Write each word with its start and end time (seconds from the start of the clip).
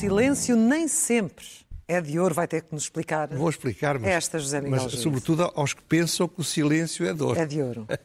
silêncio 0.00 0.56
nem 0.56 0.88
sempre 0.88 1.44
é 1.86 2.00
de 2.00 2.18
ouro, 2.18 2.34
vai 2.34 2.48
ter 2.48 2.62
que 2.62 2.72
nos 2.72 2.84
explicar. 2.84 3.28
Vou 3.28 3.50
explicar, 3.50 3.98
mas, 3.98 4.10
esta, 4.10 4.38
José 4.38 4.60
Miguel 4.60 4.84
mas 4.84 4.92
sobretudo 4.92 5.52
aos 5.54 5.74
que 5.74 5.82
pensam 5.82 6.26
que 6.26 6.40
o 6.40 6.44
silêncio 6.44 7.06
é 7.06 7.12
de 7.12 7.22
ouro. 7.22 7.38
É 7.38 7.46
de 7.46 7.60
ouro. 7.60 7.86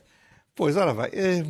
Pois, 0.57 0.77
ora 0.77 0.93
bem, 0.93 1.09
eh, 1.11 1.41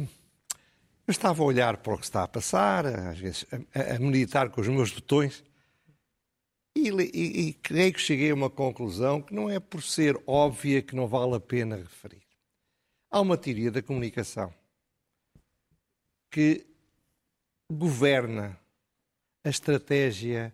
eu 1.05 1.11
estava 1.11 1.43
a 1.43 1.45
olhar 1.45 1.77
para 1.77 1.93
o 1.93 1.97
que 1.99 2.05
está 2.05 2.23
a 2.23 2.27
passar, 2.27 2.87
às 2.87 3.19
vezes 3.19 3.45
a, 3.51 3.95
a 3.95 3.99
meditar 3.99 4.49
com 4.49 4.59
os 4.59 4.67
meus 4.67 4.91
botões, 4.91 5.43
e, 6.75 6.89
e, 6.89 7.49
e 7.49 7.53
creio 7.53 7.93
que 7.93 8.01
cheguei 8.01 8.31
a 8.31 8.33
uma 8.33 8.49
conclusão 8.49 9.21
que 9.21 9.31
não 9.31 9.47
é 9.47 9.59
por 9.59 9.83
ser 9.83 10.19
óbvia 10.25 10.81
que 10.81 10.95
não 10.95 11.07
vale 11.07 11.35
a 11.35 11.39
pena 11.39 11.75
referir. 11.75 12.23
Há 13.11 13.21
uma 13.21 13.37
teoria 13.37 13.69
da 13.69 13.83
comunicação 13.83 14.51
que 16.31 16.65
governa 17.71 18.59
a 19.45 19.49
estratégia 19.49 20.51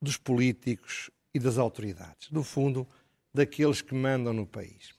dos 0.00 0.18
políticos 0.18 1.10
e 1.32 1.38
das 1.38 1.56
autoridades, 1.56 2.30
no 2.30 2.44
fundo, 2.44 2.86
daqueles 3.32 3.80
que 3.80 3.94
mandam 3.94 4.34
no 4.34 4.46
país. 4.46 4.94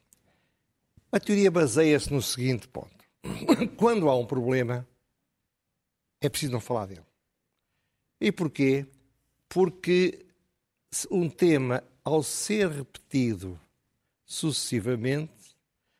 A 1.12 1.20
teoria 1.20 1.52
baseia-se 1.52 2.12
no 2.12 2.22
seguinte 2.22 2.68
ponto: 2.68 3.05
quando 3.77 4.10
há 4.10 4.18
um 4.18 4.26
problema, 4.26 4.86
é 6.20 6.27
preciso 6.27 6.52
não 6.52 6.60
falar 6.60 6.88
dele. 6.88 7.05
E 8.20 8.32
porquê? 8.32 8.88
Porque 9.48 10.26
um 11.12 11.30
tema, 11.30 11.84
ao 12.04 12.24
ser 12.24 12.70
repetido 12.70 13.60
sucessivamente, 14.26 15.55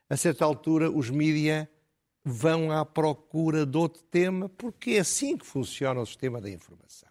a 0.10 0.18
certa 0.18 0.44
altura 0.44 0.90
os 0.90 1.12
mídias 1.12 1.68
vão 2.26 2.72
à 2.72 2.84
procura 2.84 3.68
de 3.68 3.78
outro 3.78 4.02
tema, 4.02 4.50
porque 4.50 4.92
é 4.92 5.00
assim 5.00 5.38
que 5.38 5.46
funciona 5.46 6.02
o 6.02 6.06
sistema 6.06 6.42
da 6.42 6.50
informação. 6.50 7.05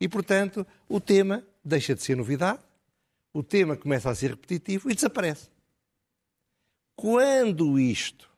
E, 0.00 0.08
portanto, 0.08 0.66
o 0.88 1.00
tema 1.00 1.46
deixa 1.64 1.94
de 1.94 2.02
ser 2.02 2.16
novidade, 2.16 2.60
o 3.32 3.42
tema 3.42 3.76
começa 3.76 4.10
a 4.10 4.14
ser 4.14 4.30
repetitivo 4.30 4.90
e 4.90 4.94
desaparece. 4.94 5.48
Quando 6.94 7.78
isto 7.78 8.30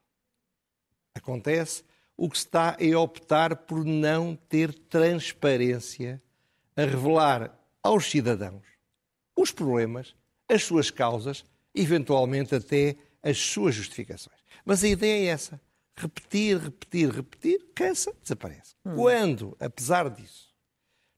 acontece, 1.15 1.85
o 2.17 2.31
que 2.31 2.39
se 2.39 2.47
está 2.47 2.77
é 2.81 2.97
optar 2.97 3.57
por 3.57 3.85
não 3.85 4.35
ter 4.35 4.73
transparência 4.73 6.23
a 6.75 6.83
revelar 6.83 7.59
aos 7.83 8.11
cidadãos 8.11 8.65
os 9.37 9.53
problemas, 9.53 10.15
as 10.49 10.65
suas 10.65 10.91
causas, 10.91 11.45
eventualmente 11.75 12.55
até 12.55 12.97
as 13.23 13.37
suas 13.37 13.75
justificações. 13.75 14.39
Mas 14.65 14.83
a 14.83 14.89
ideia 14.89 15.27
é 15.29 15.33
essa: 15.33 15.61
repetir, 15.95 16.59
repetir, 16.59 17.11
repetir, 17.11 17.67
cansa, 17.75 18.13
desaparece. 18.23 18.75
Hum. 18.85 18.97
Quando, 18.97 19.57
apesar 19.61 20.09
disso, 20.09 20.46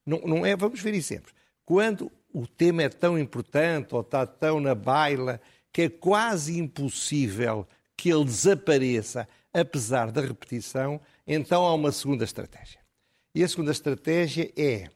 não, 0.09 0.20
não 0.20 0.47
é, 0.47 0.56
vamos 0.56 0.81
ver 0.81 0.95
exemplos, 0.95 1.34
quando 1.67 2.11
o 2.33 2.47
tema 2.47 2.83
é 2.83 2.89
tão 2.89 3.19
importante 3.19 3.95
ou 3.95 4.01
está 4.01 4.27
tão 4.27 4.59
na 4.59 4.75
baila 4.75 5.39
que 5.70 5.83
é 5.83 5.89
quase 5.91 6.59
impossível 6.59 7.69
que 7.95 8.09
ele 8.09 8.25
desapareça, 8.25 9.29
apesar 9.53 10.11
da 10.11 10.23
repetição, 10.23 10.98
então 11.27 11.67
há 11.67 11.75
uma 11.75 11.92
segunda 11.92 12.25
estratégia. 12.25 12.81
E 13.34 13.45
a 13.45 13.48
segunda 13.48 13.70
estratégia 13.70 14.51
é 14.56 14.89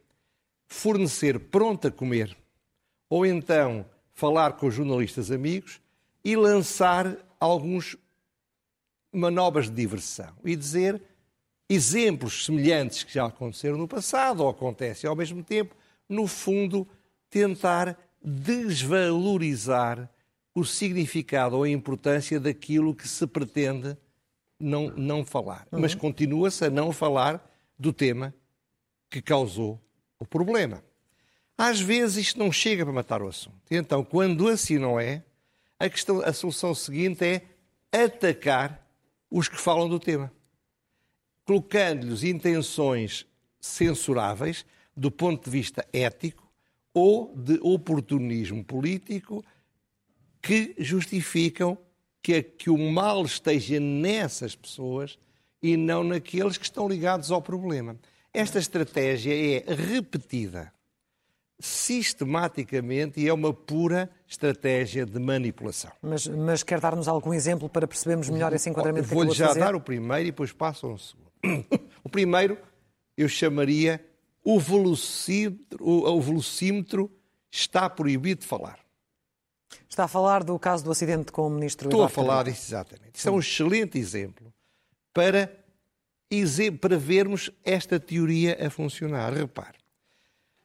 fornecer 0.66 1.38
pronto 1.38 1.88
a 1.88 1.90
comer, 1.90 2.34
ou 3.10 3.26
então 3.26 3.84
falar 4.14 4.54
com 4.54 4.66
os 4.66 4.74
jornalistas 4.74 5.30
amigos 5.30 5.78
e 6.24 6.36
lançar 6.36 7.18
alguns 7.38 7.96
manobras 9.12 9.66
de 9.68 9.76
diversão 9.76 10.32
e 10.42 10.56
dizer 10.56 11.02
exemplos 11.72 12.44
semelhantes 12.44 13.02
que 13.02 13.14
já 13.14 13.26
aconteceram 13.26 13.78
no 13.78 13.88
passado 13.88 14.42
ou 14.42 14.48
acontecem 14.48 15.08
ao 15.08 15.16
mesmo 15.16 15.42
tempo, 15.42 15.74
no 16.08 16.26
fundo, 16.26 16.86
tentar 17.30 17.98
desvalorizar 18.22 20.08
o 20.54 20.64
significado 20.64 21.56
ou 21.56 21.62
a 21.62 21.68
importância 21.68 22.38
daquilo 22.38 22.94
que 22.94 23.08
se 23.08 23.26
pretende 23.26 23.96
não, 24.60 24.90
não 24.90 25.24
falar. 25.24 25.66
Uhum. 25.72 25.80
Mas 25.80 25.94
continua-se 25.94 26.64
a 26.64 26.70
não 26.70 26.92
falar 26.92 27.42
do 27.78 27.92
tema 27.92 28.34
que 29.10 29.22
causou 29.22 29.80
o 30.18 30.26
problema. 30.26 30.82
Às 31.56 31.80
vezes 31.80 32.28
isto 32.28 32.38
não 32.38 32.52
chega 32.52 32.84
para 32.84 32.92
matar 32.92 33.22
o 33.22 33.28
assunto. 33.28 33.60
Então, 33.70 34.04
quando 34.04 34.48
assim 34.48 34.78
não 34.78 34.98
é, 34.98 35.22
a, 35.78 35.88
questão, 35.88 36.20
a 36.20 36.32
solução 36.32 36.74
seguinte 36.74 37.24
é 37.24 37.42
atacar 38.04 38.86
os 39.30 39.48
que 39.48 39.60
falam 39.60 39.88
do 39.88 39.98
tema, 39.98 40.30
colocando-lhes 41.44 42.22
intenções 42.22 43.26
censuráveis 43.60 44.64
do 44.96 45.10
ponto 45.10 45.44
de 45.44 45.50
vista 45.50 45.86
ético 45.92 46.50
ou 46.94 47.34
de 47.36 47.58
oportunismo 47.62 48.64
político 48.64 49.44
que 50.40 50.74
justificam 50.78 51.78
que, 52.22 52.42
que 52.42 52.70
o 52.70 52.78
mal 52.78 53.24
esteja 53.24 53.80
nessas 53.80 54.54
pessoas 54.54 55.18
e 55.62 55.76
não 55.76 56.04
naqueles 56.04 56.58
que 56.58 56.64
estão 56.64 56.88
ligados 56.88 57.30
ao 57.30 57.40
problema. 57.40 57.96
Esta 58.34 58.58
estratégia 58.58 59.32
é 59.32 59.74
repetida 59.74 60.72
sistematicamente 61.58 63.20
e 63.20 63.28
é 63.28 63.32
uma 63.32 63.54
pura 63.54 64.10
estratégia 64.26 65.06
de 65.06 65.18
manipulação. 65.20 65.92
Mas, 66.02 66.26
mas 66.26 66.62
quer 66.64 66.80
dar-nos 66.80 67.06
algum 67.06 67.32
exemplo 67.32 67.68
para 67.68 67.86
percebermos 67.86 68.28
melhor 68.28 68.52
esse 68.52 68.68
enquadramento 68.68 69.06
Vou-lhe 69.06 69.30
já 69.30 69.48
fazer? 69.48 69.60
dar 69.60 69.74
o 69.76 69.80
primeiro 69.80 70.22
e 70.22 70.30
depois 70.32 70.52
passo 70.52 70.86
ao 70.86 70.98
segundo. 70.98 71.31
O 72.04 72.08
primeiro 72.08 72.58
eu 73.16 73.28
chamaria 73.28 74.04
o 74.44 74.58
velocímetro, 74.58 75.84
o 75.84 76.20
velocímetro 76.20 77.10
está 77.50 77.88
proibido 77.88 78.40
de 78.40 78.46
falar. 78.46 78.78
Está 79.88 80.04
a 80.04 80.08
falar 80.08 80.42
do 80.42 80.58
caso 80.58 80.84
do 80.84 80.90
acidente 80.90 81.30
com 81.30 81.46
o 81.46 81.50
ministro 81.50 81.88
Estou 81.88 82.00
Eduardo 82.00 82.20
a 82.20 82.24
falar 82.24 82.44
disso 82.44 82.66
exatamente. 82.68 83.12
Isso 83.14 83.28
é 83.28 83.32
um 83.32 83.38
excelente 83.38 83.98
exemplo 83.98 84.52
para, 85.12 85.52
para 86.80 86.98
vermos 86.98 87.50
esta 87.62 88.00
teoria 88.00 88.56
a 88.66 88.70
funcionar. 88.70 89.32
Repare, 89.32 89.78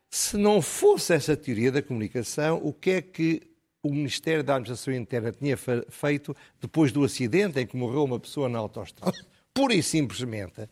se 0.10 0.38
não 0.38 0.62
fosse 0.62 1.14
essa 1.14 1.36
teoria 1.36 1.72
da 1.72 1.82
comunicação, 1.82 2.62
o 2.64 2.74
que 2.74 2.92
é 2.92 3.02
que 3.02 3.42
o 3.84 3.90
Ministério 3.90 4.44
da 4.44 4.56
Administração 4.56 4.94
Interna 4.94 5.32
tinha 5.32 5.58
feito 5.90 6.36
depois 6.60 6.92
do 6.92 7.04
acidente 7.04 7.60
em 7.60 7.68
que 7.68 7.78
morreu 7.78 8.04
uma 8.04 8.20
pessoa 8.20 8.50
na 8.50 8.60
autostrada? 8.60 9.18
Pura 9.58 9.74
e 9.74 9.82
simplesmente 9.82 10.70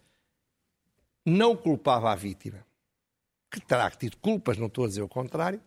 não 1.25 1.57
culpava 1.57 2.11
a 2.11 2.15
vítima, 2.15 2.63
que 3.49 3.59
terá 3.59 3.89
tido 3.89 4.15
culpas, 4.17 4.59
não 4.59 4.67
estou 4.67 4.85
a 4.85 4.87
dizer 4.87 5.01
o 5.01 5.09
contrário, 5.09 5.59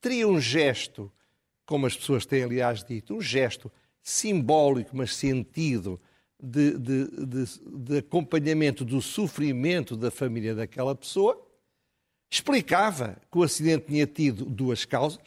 teria 0.00 0.26
um 0.26 0.40
gesto, 0.40 1.08
como 1.64 1.86
as 1.86 1.96
pessoas 1.96 2.26
têm 2.26 2.42
aliás 2.42 2.82
dito, 2.82 3.14
um 3.14 3.20
gesto 3.20 3.70
simbólico, 4.02 4.90
mas 4.92 5.14
sentido, 5.14 6.00
de, 6.42 6.76
de, 6.76 7.26
de, 7.26 7.44
de 7.64 7.98
acompanhamento 7.98 8.84
do 8.84 9.00
sofrimento 9.00 9.96
da 9.96 10.10
família 10.10 10.52
daquela 10.52 10.96
pessoa, 10.96 11.40
explicava 12.28 13.16
que 13.30 13.38
o 13.38 13.44
acidente 13.44 13.86
tinha 13.86 14.04
tido 14.04 14.44
duas 14.44 14.84
causas, 14.84 15.22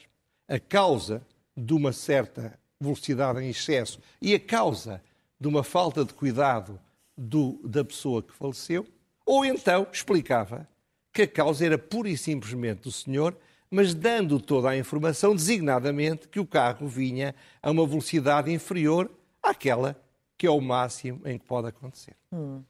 a 0.50 0.60
causa 0.60 1.26
de 1.56 1.74
uma 1.74 1.94
certa 1.94 2.60
velocidade 2.78 3.40
em 3.40 3.52
excesso 3.52 4.02
e 4.22 4.36
a 4.36 4.40
causa 4.40 5.02
de 5.40 5.48
uma 5.48 5.64
falta 5.64 6.04
de 6.04 6.14
cuidado 6.14 6.78
do, 7.18 7.60
da 7.64 7.84
pessoa 7.84 8.22
que 8.22 8.34
faleceu, 8.34 8.86
ou 9.26 9.44
então 9.44 9.88
explicava 9.92 10.68
que 11.12 11.24
a 11.24 11.28
causa 11.28 11.66
era 11.66 11.78
pura 11.78 12.10
e 12.10 12.18
simplesmente 12.18 12.84
do 12.84 12.92
senhor, 12.92 13.36
mas 13.70 13.94
dando 13.94 14.40
toda 14.40 14.70
a 14.70 14.78
informação 14.78 15.36
designadamente 15.36 16.28
que 16.28 16.40
o 16.40 16.46
carro 16.46 16.88
vinha 16.88 17.34
a 17.62 17.72
uma 17.72 17.86
velocidade 17.86 18.52
inferior 18.52 19.12
àquela 19.42 20.00
que 20.38 20.46
é 20.46 20.52
o 20.52 20.62
máximo 20.62 21.22
em 21.26 21.38
que 21.38 21.46
pode 21.46 21.68
acontecer. 21.68 22.16
Hum. 22.32 22.62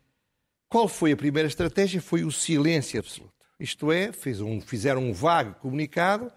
Qual 0.69 0.87
foi 0.87 1.11
a 1.11 1.17
primeira 1.17 1.47
estratégia? 1.47 2.01
Foi 2.01 2.23
o 2.23 2.31
silêncio 2.31 2.99
absoluto. 2.99 3.33
Isto 3.59 3.91
é, 3.91 4.11
um, 4.41 4.61
fizeram 4.61 5.01
um 5.01 5.13
vago 5.13 5.55
comunicado 5.55 6.31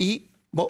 e, 0.00 0.30
bom, 0.52 0.68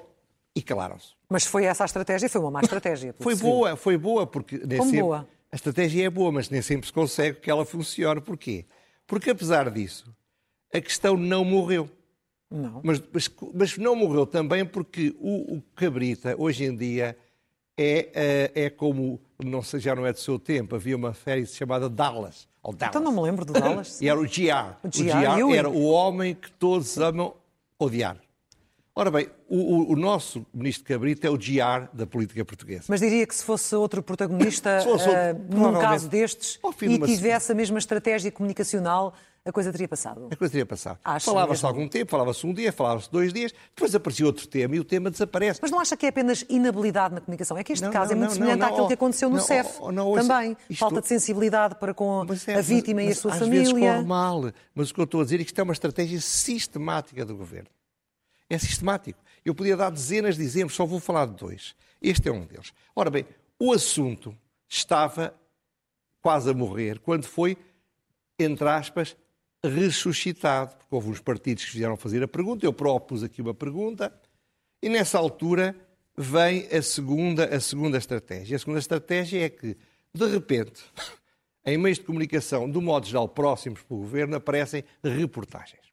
e 0.55 0.62
calaram-se. 0.62 1.14
Mas 1.29 1.44
foi 1.44 1.64
essa 1.64 1.84
a 1.84 1.87
estratégia? 1.87 2.29
Foi 2.29 2.41
uma 2.41 2.50
má 2.50 2.61
estratégia? 2.61 3.14
Foi 3.20 3.34
boa, 3.34 3.76
foi 3.76 3.99
boa, 3.99 4.26
porque 4.26 4.58
Como 4.58 4.93
boa? 4.93 5.29
A 5.50 5.56
estratégia 5.56 6.06
é 6.06 6.11
boa, 6.11 6.31
mas 6.31 6.50
nem 6.50 6.61
sempre 6.61 6.87
se 6.87 6.93
consegue 6.93 7.41
que 7.41 7.50
ela 7.50 7.65
funcione. 7.65 8.21
Porquê? 8.21 8.67
Porque 9.06 9.31
apesar 9.31 9.71
disso, 9.71 10.15
a 10.73 10.81
questão 10.81 11.17
não 11.17 11.45
morreu. 11.45 11.89
Não. 12.50 12.81
Mas, 12.83 13.03
mas, 13.12 13.31
mas 13.55 13.79
não 13.79 13.97
morreu 13.97 14.27
também 14.27 14.65
porque 14.65 15.15
o, 15.19 15.56
o 15.56 15.62
Cabrita, 15.75 16.35
hoje 16.39 16.65
em 16.65 16.77
dia, 16.77 17.17
é, 17.77 18.50
é, 18.55 18.65
é 18.65 18.71
como, 18.71 19.21
não 19.43 19.62
sei, 19.62 19.81
já 19.81 19.95
não 19.95 20.05
é 20.05 20.12
do 20.12 20.19
seu 20.19 20.39
tempo, 20.39 20.75
havia 20.75 20.97
uma 20.97 21.15
série 21.15 21.47
chamada 21.47 21.89
Dallas. 21.89 22.49
Ou 22.62 22.73
Dallas. 22.75 22.94
Então 22.94 23.03
não 23.03 23.12
me 23.12 23.23
lembro 23.23 23.44
do 23.44 23.53
Dallas. 23.53 24.01
e 24.03 24.09
era 24.09 24.19
o 24.19 24.25
GR. 24.25 24.77
O 24.83 24.89
O 24.89 24.91
GR, 24.91 25.05
GR 25.05 25.39
Ewing. 25.39 25.56
era 25.56 25.69
o 25.69 25.85
homem 25.85 26.35
que 26.35 26.51
todos 26.53 26.99
amam 26.99 27.35
odiar. 27.79 28.19
Ora 28.99 29.12
bem, 29.12 29.29
o, 29.49 29.93
o- 29.93 29.97
nosso 29.97 30.45
ministro 30.53 30.85
Cabrita 30.85 31.29
é 31.29 31.31
o 31.31 31.39
GR 31.39 31.87
da 31.93 32.05
política 32.05 32.45
portuguesa. 32.45 32.87
Mas 32.89 32.99
diria 32.99 33.25
que 33.25 33.33
se 33.37 33.45
fosse 33.45 33.73
outro 33.77 34.03
protagonista, 34.03 34.81
Se 34.83 34.87
fosse 34.89 35.09
outro, 35.09 35.17
ah, 35.23 35.35
num 35.55 35.73
caso 35.79 36.09
destes, 36.09 36.59
e 36.83 36.99
tivesse 37.06 37.53
a 37.53 37.55
mesma 37.55 37.79
estratégia 37.79 38.33
comunicacional, 38.33 39.15
a 39.45 39.53
coisa 39.53 39.71
teria 39.71 39.87
passado? 39.87 40.27
A 40.33 40.35
coisa 40.35 40.50
teria 40.50 40.67
passado. 40.67 40.99
Falava-se 41.21 41.65
algum 41.65 41.87
tempo, 41.87 42.11
falava-se 42.11 42.45
um 42.45 42.53
dia, 42.53 42.73
falava-se 42.73 43.09
dois 43.09 43.33
dias, 43.33 43.55
depois 43.73 43.95
aparecia 43.95 44.27
outro 44.27 44.49
tema 44.49 44.75
e 44.75 44.81
o 44.81 44.85
tema 44.85 45.12
desaparece. 45.12 45.61
Mas 45.62 45.71
não 45.71 45.79
acha 45.79 45.97
que 45.97 46.05
é 46.05 46.09
apenas 46.09 46.44
inabilidade 46.49 47.15
na 47.15 47.21
comunicação? 47.21 47.56
É 47.56 47.62
que 47.62 47.73
este 47.75 47.85
Não, 47.85 47.93
caso 47.93 48.11
não, 48.11 48.17
é 48.17 48.19
muito 48.27 48.31
não, 48.31 48.37
semelhante 48.37 48.65
àquilo 48.65 48.89
que 48.89 48.94
aconteceu 48.94 49.31
no 49.31 49.41
CEF 49.41 49.77
oh, 49.81 49.93
também. 50.17 50.56
isto- 50.69 50.81
Falta 50.81 51.01
de 51.01 51.06
sensibilidade 51.06 51.77
para 51.77 51.94
com 51.94 52.25
Mas 52.29 52.49
é, 52.49 52.55
a 52.55 52.56
mas- 52.56 52.67
vítima 52.67 53.01
e 53.01 53.06
a 53.06 53.09
mas 53.11 53.19
sua 53.19 53.33
às 53.33 53.39
vezes 53.39 53.69
família. 53.71 53.93
corre 53.94 54.05
mal. 54.05 54.51
Mas 54.75 54.91
o 54.91 54.94
que 54.94 55.01
eu 55.01 55.05
estou 55.05 55.21
a 55.21 55.25
dizer 55.25 55.37
é 55.37 55.44
que 55.44 55.44
isto 55.51 55.59
é 55.61 55.62
uma 55.62 55.73
estratégia 55.73 56.21
sistemática 56.21 57.25
do 57.25 57.37
governo. 57.37 57.69
É 58.49 58.59
sistemático. 58.59 59.21
Eu 59.45 59.55
podia 59.55 59.77
dar 59.77 59.91
dezenas 59.91 60.37
de 60.37 60.43
exemplos, 60.43 60.75
só 60.75 60.85
vou 60.85 61.00
falar 61.00 61.27
de 61.27 61.35
dois. 61.35 61.75
Este 62.00 62.29
é 62.29 62.33
um 62.33 62.45
deles. 62.45 62.73
Ora 62.95 63.11
bem, 63.11 63.27
o 63.59 63.73
assunto 63.73 64.37
estava 64.69 65.35
quase 66.21 66.50
a 66.50 66.55
morrer 66.55 66.99
quando 66.99 67.25
foi, 67.25 67.56
entre 68.39 68.69
aspas, 68.69 69.17
ressuscitado. 69.65 70.77
Porque 70.77 70.95
houve 70.95 71.11
uns 71.11 71.21
partidos 71.21 71.65
que 71.65 71.73
fizeram 71.73 71.97
fazer 71.97 72.23
a 72.23 72.29
pergunta, 72.29 72.65
eu 72.65 72.73
próprio 72.73 73.09
pus 73.09 73.23
aqui 73.23 73.43
uma 73.43 73.55
pergunta, 73.55 74.12
e 74.83 74.89
nessa 74.89 75.19
altura 75.19 75.75
vem 76.17 76.67
a 76.67 76.83
segunda, 76.83 77.44
a 77.44 77.61
segunda 77.61 77.99
estratégia. 77.99 78.56
A 78.56 78.59
segunda 78.59 78.79
estratégia 78.79 79.44
é 79.44 79.49
que, 79.49 79.77
de 80.12 80.27
repente, 80.27 80.83
em 81.65 81.77
meios 81.79 81.99
de 81.99 82.05
comunicação, 82.05 82.71
do 82.71 82.81
modo 82.81 83.06
geral 83.06 83.29
próximos 83.29 83.83
para 83.83 83.94
o 83.94 83.99
governo, 83.99 84.37
aparecem 84.37 84.85
reportagens. 85.03 85.88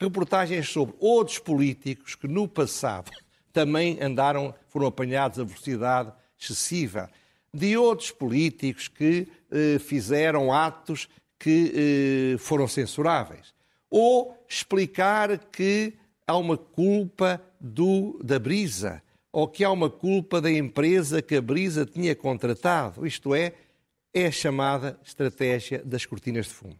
Reportagens 0.00 0.68
sobre 0.68 0.94
outros 1.00 1.38
políticos 1.38 2.14
que 2.14 2.28
no 2.28 2.46
passado 2.46 3.10
também 3.52 3.98
andaram, 4.00 4.54
foram 4.68 4.86
apanhados 4.86 5.40
a 5.40 5.44
velocidade 5.44 6.12
excessiva. 6.38 7.10
De 7.52 7.76
outros 7.76 8.10
políticos 8.10 8.86
que 8.86 9.26
eh, 9.50 9.78
fizeram 9.80 10.52
atos 10.52 11.08
que 11.38 11.72
eh, 12.34 12.38
foram 12.38 12.68
censuráveis. 12.68 13.52
Ou 13.90 14.36
explicar 14.48 15.38
que 15.50 15.94
há 16.26 16.36
uma 16.36 16.56
culpa 16.56 17.42
do, 17.58 18.20
da 18.22 18.38
Brisa, 18.38 19.02
ou 19.32 19.48
que 19.48 19.64
há 19.64 19.70
uma 19.70 19.90
culpa 19.90 20.40
da 20.40 20.50
empresa 20.50 21.22
que 21.22 21.34
a 21.34 21.42
Brisa 21.42 21.84
tinha 21.84 22.14
contratado. 22.14 23.06
Isto 23.06 23.34
é, 23.34 23.54
é 24.12 24.26
a 24.26 24.30
chamada 24.30 24.98
estratégia 25.04 25.82
das 25.84 26.06
cortinas 26.06 26.46
de 26.46 26.52
fumo. 26.52 26.78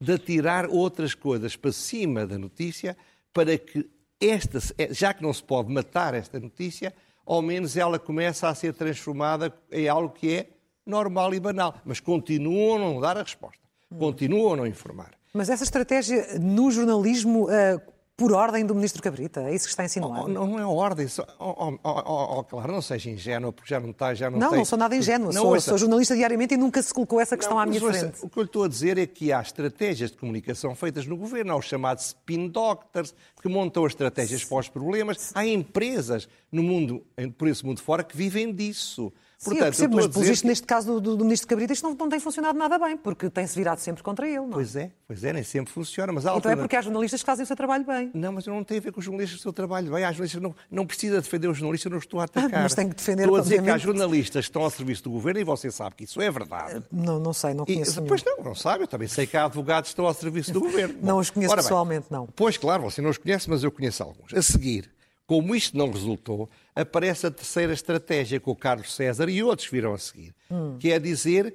De 0.00 0.12
atirar 0.12 0.68
outras 0.68 1.14
coisas 1.14 1.56
para 1.56 1.72
cima 1.72 2.26
da 2.26 2.38
notícia 2.38 2.96
para 3.32 3.56
que 3.56 3.88
esta, 4.20 4.58
já 4.90 5.12
que 5.12 5.22
não 5.22 5.32
se 5.32 5.42
pode 5.42 5.72
matar 5.72 6.14
esta 6.14 6.40
notícia, 6.40 6.94
ao 7.24 7.42
menos 7.42 7.76
ela 7.76 7.98
começa 7.98 8.48
a 8.48 8.54
ser 8.54 8.72
transformada 8.74 9.52
em 9.70 9.88
algo 9.88 10.14
que 10.14 10.34
é 10.34 10.46
normal 10.84 11.34
e 11.34 11.40
banal. 11.40 11.74
Mas 11.84 12.00
continuam 12.00 12.76
a 12.76 12.78
não 12.78 13.00
dar 13.00 13.16
a 13.16 13.22
resposta. 13.22 13.62
Continuam 13.98 14.54
a 14.54 14.56
não 14.56 14.66
informar. 14.66 15.12
Mas 15.32 15.50
essa 15.50 15.64
estratégia 15.64 16.38
no 16.38 16.70
jornalismo, 16.70 17.50
eh, 17.50 17.78
por 18.16 18.32
ordem 18.32 18.64
do 18.64 18.74
Ministro 18.74 19.02
Cabrita, 19.02 19.42
é 19.42 19.54
isso 19.54 19.66
que 19.66 19.70
está 19.70 19.82
a 19.82 20.06
Oh, 20.06 20.26
não, 20.26 20.46
não 20.46 20.58
é 20.58 20.64
ordem. 20.64 21.06
Só, 21.06 21.26
oh, 21.38 21.68
oh, 21.68 21.78
oh, 21.84 22.02
oh, 22.06 22.38
oh, 22.38 22.44
claro, 22.44 22.72
não 22.72 22.80
seja 22.80 23.10
ingênuo, 23.10 23.52
porque 23.52 23.68
já 23.68 23.78
não 23.78 23.90
está. 23.90 24.14
Já 24.14 24.30
não 24.30 24.38
Não, 24.38 24.48
tem- 24.48 24.58
não 24.58 24.64
sou 24.64 24.78
nada 24.78 24.96
ingênua. 24.96 25.26
Não, 25.32 25.42
Sou, 25.42 25.52
ouça, 25.52 25.68
sou 25.68 25.78
jornalista 25.78 26.16
diariamente 26.16 26.54
e 26.54 26.56
nunca 26.56 26.82
se 26.82 26.94
colocou 26.94 27.20
essa 27.20 27.36
questão 27.36 27.56
Não, 27.56 27.62
à 27.62 27.66
minha 27.66 27.82
ouça, 27.82 27.98
frente. 27.98 28.24
O 28.24 28.28
que 28.30 28.38
eu 28.38 28.42
lhe 28.42 28.48
estou 28.48 28.64
a 28.64 28.68
dizer 28.68 28.96
é 28.96 29.06
que 29.06 29.32
há 29.32 29.40
estratégias 29.42 30.10
de 30.10 30.16
comunicação 30.16 30.74
feitas 30.74 31.06
no 31.06 31.14
governo, 31.14 31.52
há 31.52 31.56
os 31.56 31.66
chamados 31.66 32.06
spin 32.06 32.48
doctors, 32.48 33.14
que 33.42 33.48
montam 33.50 33.84
as 33.84 33.92
estratégias 33.92 34.42
para 34.44 34.58
os 34.58 34.68
problemas. 34.68 35.32
Há 35.34 35.44
empresas 35.46 36.26
no 36.50 36.62
mundo, 36.62 37.04
por 37.36 37.48
esse 37.48 37.66
mundo 37.66 37.82
fora, 37.82 38.02
que 38.02 38.16
vivem 38.16 38.50
disso. 38.50 39.12
Sim, 39.38 39.50
Portanto, 39.50 39.64
percebo, 39.66 39.94
estou 39.98 40.06
mas 40.08 40.14
pelo 40.14 40.24
visto, 40.24 40.42
que- 40.42 40.48
neste 40.48 40.66
caso 40.66 40.86
do, 40.94 41.00
do- 41.00 41.16
do 41.18 41.24
Ministro 41.24 41.46
Cabrita, 41.46 41.70
isto 41.70 41.82
não, 41.86 41.94
não 41.94 42.08
tem 42.08 42.18
funcionado 42.18 42.58
nada 42.58 42.78
bem, 42.78 42.96
porque 42.96 43.28
tem-se 43.28 43.54
virado 43.54 43.78
sempre 43.80 44.02
contra 44.02 44.26
ele. 44.26 44.38
Não? 44.38 44.46
é? 44.48 44.52
Pois 44.52 44.74
é, 44.76 44.90
pois 45.06 45.24
é, 45.24 45.32
nem 45.34 45.42
sempre 45.42 45.70
funciona. 45.74 46.10
Mas 46.10 46.24
Então 46.24 46.50
é 46.50 46.56
porque 46.56 46.74
há 46.74 46.80
jornalistas 46.80 47.20
que 47.20 47.26
fazem 47.26 47.44
o 47.44 47.46
seu 47.46 47.54
trabalho 47.54 47.84
bem. 47.84 48.10
Não, 48.14 48.32
mas 48.32 48.46
não 48.46 48.64
tem 48.64 48.78
a 48.78 48.80
ver 48.80 48.92
com 48.92 48.98
os 49.00 49.04
jornalistas 49.04 49.38
o 49.38 49.42
seu 49.42 49.52
trabalho 49.52 49.92
bem. 49.92 50.04
Há 50.04 50.10
jornalistas 50.10 50.40
não, 50.40 50.54
não 50.70 50.86
precisa 50.86 51.20
defender 51.20 51.48
os 51.48 51.58
jornalistas, 51.58 51.92
não 51.92 51.98
estou 51.98 52.18
a 52.18 52.24
atacar. 52.24 52.62
Mas 52.62 52.74
tem 52.74 52.88
que 52.88 52.94
defender, 52.96 53.24
Estou 53.24 53.36
a 53.36 53.40
dizer 53.42 53.62
que 53.62 53.68
há 53.70 53.76
jornalistas 53.76 54.46
que 54.46 54.48
estão 54.48 54.62
ao 54.62 54.70
serviço 54.70 55.02
do 55.04 55.10
governo 55.10 55.38
e 55.40 55.44
você 55.44 55.70
sabe 55.70 55.96
que 55.96 56.04
isso 56.04 56.18
é 56.22 56.30
verdade. 56.30 56.82
Não, 56.90 57.18
não 57.18 57.34
sei, 57.34 57.52
não 57.52 57.64
E, 57.68 57.74
conheço 57.74 57.90
nenhum. 57.90 58.02
depois 58.04 58.24
não, 58.24 58.42
não 58.42 58.54
sabe, 58.54 58.84
eu 58.84 58.88
também 58.88 59.06
sei 59.06 59.26
que 59.26 59.36
há 59.36 59.44
advogados 59.44 59.88
que 59.88 59.92
estão 59.92 60.06
ao 60.06 60.14
serviço 60.14 60.50
do 60.50 60.60
governo. 60.64 60.98
Não 61.02 61.18
os 61.18 61.28
conheço 61.28 61.52
ora 61.52 61.60
bem, 61.60 61.66
pessoalmente, 61.68 62.06
não. 62.10 62.26
Pois 62.34 62.56
claro, 62.56 62.84
você 62.84 63.02
não 63.02 63.10
os 63.10 63.18
conhece, 63.18 63.50
mas 63.50 63.62
eu 63.62 63.70
conheço 63.70 64.02
alguns. 64.02 64.32
A 64.32 64.40
seguir, 64.40 64.90
como 65.26 65.54
isto 65.54 65.76
não 65.76 65.90
resultou, 65.90 66.48
aparece 66.74 67.26
a 67.26 67.30
terceira 67.30 67.72
estratégia 67.72 68.38
com 68.38 68.50
o 68.52 68.56
Carlos 68.56 68.94
César 68.94 69.28
e 69.28 69.42
outros 69.42 69.68
viram 69.68 69.92
a 69.92 69.98
seguir, 69.98 70.34
Hum. 70.50 70.76
que 70.78 70.92
é 70.92 70.98
dizer, 70.98 71.54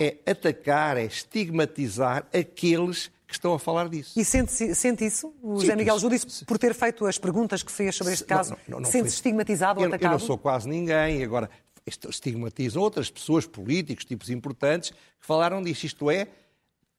é 0.00 0.16
atacar, 0.26 0.96
é 0.96 1.04
estigmatizar 1.04 2.26
aqueles 2.32 3.10
que 3.26 3.34
estão 3.34 3.52
a 3.52 3.58
falar 3.58 3.88
disso. 3.88 4.18
E 4.18 4.24
sente, 4.24 4.52
sente 4.74 5.04
isso? 5.04 5.34
O 5.42 5.60
José 5.60 5.74
Miguel 5.76 5.98
disse, 6.08 6.44
por 6.44 6.56
ter 6.58 6.72
feito 6.74 7.04
as 7.04 7.18
perguntas 7.18 7.62
que 7.62 7.70
fez 7.72 7.94
sobre 7.96 8.12
este 8.14 8.24
caso, 8.24 8.52
Não, 8.52 8.58
não, 8.68 8.80
não 8.80 8.90
sente-se 8.90 9.16
estigmatizado 9.16 9.80
ou 9.80 9.84
eu, 9.84 9.90
eu 9.90 9.94
atacado? 9.94 10.12
não 10.12 10.18
sou 10.18 10.38
quase 10.38 10.68
ninguém. 10.68 11.22
Agora, 11.22 11.50
estigmatizam 12.08 12.80
outras 12.82 13.10
pessoas, 13.10 13.46
políticos, 13.46 14.04
tipos 14.04 14.30
importantes, 14.30 14.90
que 14.90 15.26
falaram 15.26 15.60
disto. 15.60 15.84
Isto 15.84 16.10
é, 16.10 16.28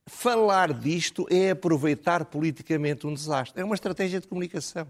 falar 0.08 0.74
disto 0.74 1.26
é 1.32 1.52
aproveitar 1.52 2.26
politicamente 2.26 3.08
um 3.08 3.14
desastre. 3.14 3.62
É 3.62 3.66
uma 3.66 3.76
estratégia 3.76 4.20
de 4.20 4.28
comunicação. 4.28 4.88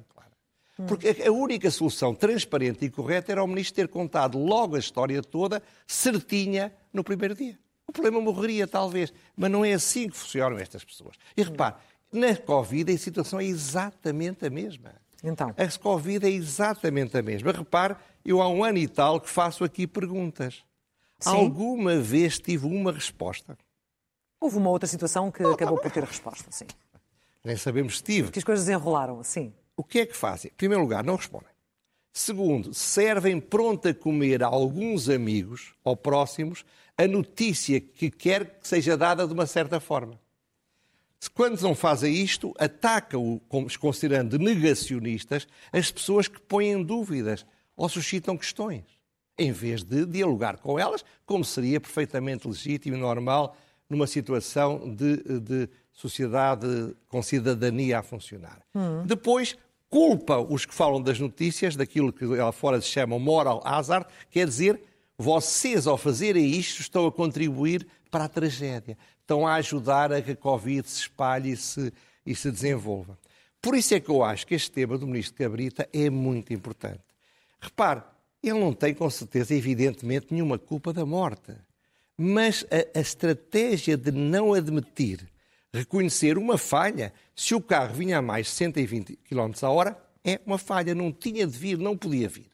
Porque 0.87 1.23
a 1.25 1.31
única 1.31 1.69
solução 1.69 2.15
transparente 2.15 2.85
e 2.85 2.89
correta 2.89 3.31
era 3.31 3.43
o 3.43 3.47
ministro 3.47 3.75
ter 3.75 3.87
contado 3.87 4.37
logo 4.37 4.75
a 4.75 4.79
história 4.79 5.21
toda, 5.21 5.61
certinha, 5.85 6.73
no 6.93 7.03
primeiro 7.03 7.35
dia. 7.35 7.59
O 7.87 7.91
problema 7.91 8.21
morreria, 8.21 8.67
talvez. 8.67 9.11
Mas 9.35 9.51
não 9.51 9.65
é 9.65 9.73
assim 9.73 10.07
que 10.07 10.15
funcionam 10.15 10.57
estas 10.57 10.83
pessoas. 10.83 11.15
E 11.35 11.43
repare, 11.43 11.75
na 12.11 12.35
Covid 12.35 12.91
a 12.93 12.97
situação 12.97 13.39
é 13.39 13.45
exatamente 13.45 14.45
a 14.45 14.49
mesma. 14.49 14.93
Então. 15.23 15.53
A 15.57 15.79
Covid 15.79 16.25
é 16.25 16.29
exatamente 16.29 17.17
a 17.17 17.21
mesma. 17.21 17.51
Repare, 17.51 17.95
eu 18.23 18.41
há 18.41 18.47
um 18.47 18.63
ano 18.63 18.77
e 18.77 18.87
tal 18.87 19.19
que 19.19 19.29
faço 19.29 19.63
aqui 19.63 19.85
perguntas. 19.85 20.63
Sim. 21.19 21.31
Alguma 21.31 21.97
vez 21.97 22.39
tive 22.39 22.65
uma 22.65 22.91
resposta? 22.91 23.57
Houve 24.39 24.57
uma 24.57 24.69
outra 24.69 24.87
situação 24.87 25.29
que 25.29 25.43
acabou 25.43 25.77
por 25.77 25.91
ter 25.91 26.03
resposta, 26.03 26.49
sim. 26.49 26.65
Nem 27.43 27.57
sabemos 27.57 27.97
se 27.97 28.03
tive. 28.03 28.31
Que 28.31 28.39
as 28.39 28.45
coisas 28.45 28.65
desenrolaram, 28.65 29.21
sim. 29.23 29.53
O 29.79 29.83
que 29.85 29.99
é 29.99 30.05
que 30.05 30.13
fazem? 30.13 30.51
Em 30.51 30.55
primeiro 30.55 30.83
lugar, 30.83 31.05
não 31.05 31.15
respondem. 31.15 31.47
Segundo, 32.11 32.73
servem 32.73 33.39
pronto 33.39 33.87
a 33.87 33.93
comer 33.93 34.43
a 34.43 34.47
alguns 34.47 35.07
amigos 35.07 35.73
ou 35.85 35.95
próximos 35.95 36.65
a 36.97 37.07
notícia 37.07 37.79
que 37.79 38.11
quer 38.11 38.59
que 38.59 38.67
seja 38.67 38.97
dada 38.97 39.25
de 39.25 39.31
uma 39.31 39.45
certa 39.47 39.79
forma. 39.79 40.19
Quando 41.33 41.61
não 41.61 41.73
fazem 41.73 42.13
isto, 42.13 42.53
atacam, 42.59 43.39
considerando 43.79 44.37
negacionistas, 44.37 45.47
as 45.71 45.89
pessoas 45.89 46.27
que 46.27 46.41
põem 46.41 46.83
dúvidas 46.83 47.45
ou 47.73 47.87
suscitam 47.87 48.37
questões, 48.37 48.83
em 49.37 49.53
vez 49.53 49.81
de 49.81 50.05
dialogar 50.05 50.57
com 50.57 50.77
elas, 50.77 51.05
como 51.25 51.45
seria 51.45 51.79
perfeitamente 51.79 52.45
legítimo 52.45 52.97
e 52.97 52.99
normal 52.99 53.55
numa 53.89 54.07
situação 54.07 54.93
de, 54.93 55.39
de 55.39 55.69
sociedade 55.93 56.67
com 57.07 57.23
cidadania 57.23 57.99
a 57.99 58.03
funcionar. 58.03 58.59
Depois, 59.05 59.57
culpa 59.89 60.37
os 60.37 60.65
que 60.65 60.73
falam 60.73 61.01
das 61.01 61.19
notícias 61.19 61.75
daquilo 61.75 62.13
que 62.13 62.25
lá 62.25 62.51
fora 62.51 62.79
se 62.79 62.87
chama 62.87 63.17
moral 63.17 63.61
hazard, 63.65 64.05
quer 64.29 64.47
dizer, 64.47 64.81
vocês 65.17 65.87
ao 65.87 65.97
fazerem 65.97 66.45
isto 66.51 66.79
estão 66.79 67.05
a 67.07 67.11
contribuir 67.11 67.85
para 68.09 68.25
a 68.25 68.29
tragédia, 68.29 68.97
estão 69.19 69.45
a 69.45 69.55
ajudar 69.55 70.13
a 70.13 70.21
que 70.21 70.31
a 70.31 70.35
Covid 70.35 70.87
se 70.87 71.01
espalhe 71.01 71.51
e 71.51 71.57
se, 71.57 71.91
e 72.25 72.35
se 72.35 72.51
desenvolva. 72.51 73.17
Por 73.61 73.75
isso 73.75 73.93
é 73.93 73.99
que 73.99 74.09
eu 74.09 74.23
acho 74.23 74.47
que 74.47 74.55
este 74.55 74.71
tema 74.71 74.97
do 74.97 75.05
Ministro 75.05 75.35
Cabrita 75.35 75.89
é 75.91 76.09
muito 76.09 76.53
importante. 76.53 77.01
Repare, 77.59 78.01
ele 78.41 78.59
não 78.59 78.73
tem 78.73 78.93
com 78.93 79.09
certeza, 79.09 79.53
evidentemente, 79.53 80.27
nenhuma 80.31 80.57
culpa 80.57 80.93
da 80.93 81.05
morte. 81.05 81.53
Mas 82.17 82.65
a, 82.71 82.97
a 82.97 83.01
estratégia 83.01 83.97
de 83.97 84.11
não 84.11 84.53
admitir, 84.53 85.29
reconhecer 85.73 86.37
uma 86.37 86.57
falha, 86.57 87.13
se 87.35 87.53
o 87.53 87.61
carro 87.61 87.93
vinha 87.93 88.17
a 88.17 88.21
mais 88.21 88.47
de 88.47 88.53
120 88.53 89.15
km 89.17 89.51
a 89.61 89.69
hora, 89.69 90.09
é 90.23 90.39
uma 90.45 90.57
falha, 90.57 90.93
não 90.95 91.11
tinha 91.11 91.45
de 91.45 91.57
vir, 91.57 91.77
não 91.77 91.97
podia 91.97 92.27
vir. 92.27 92.49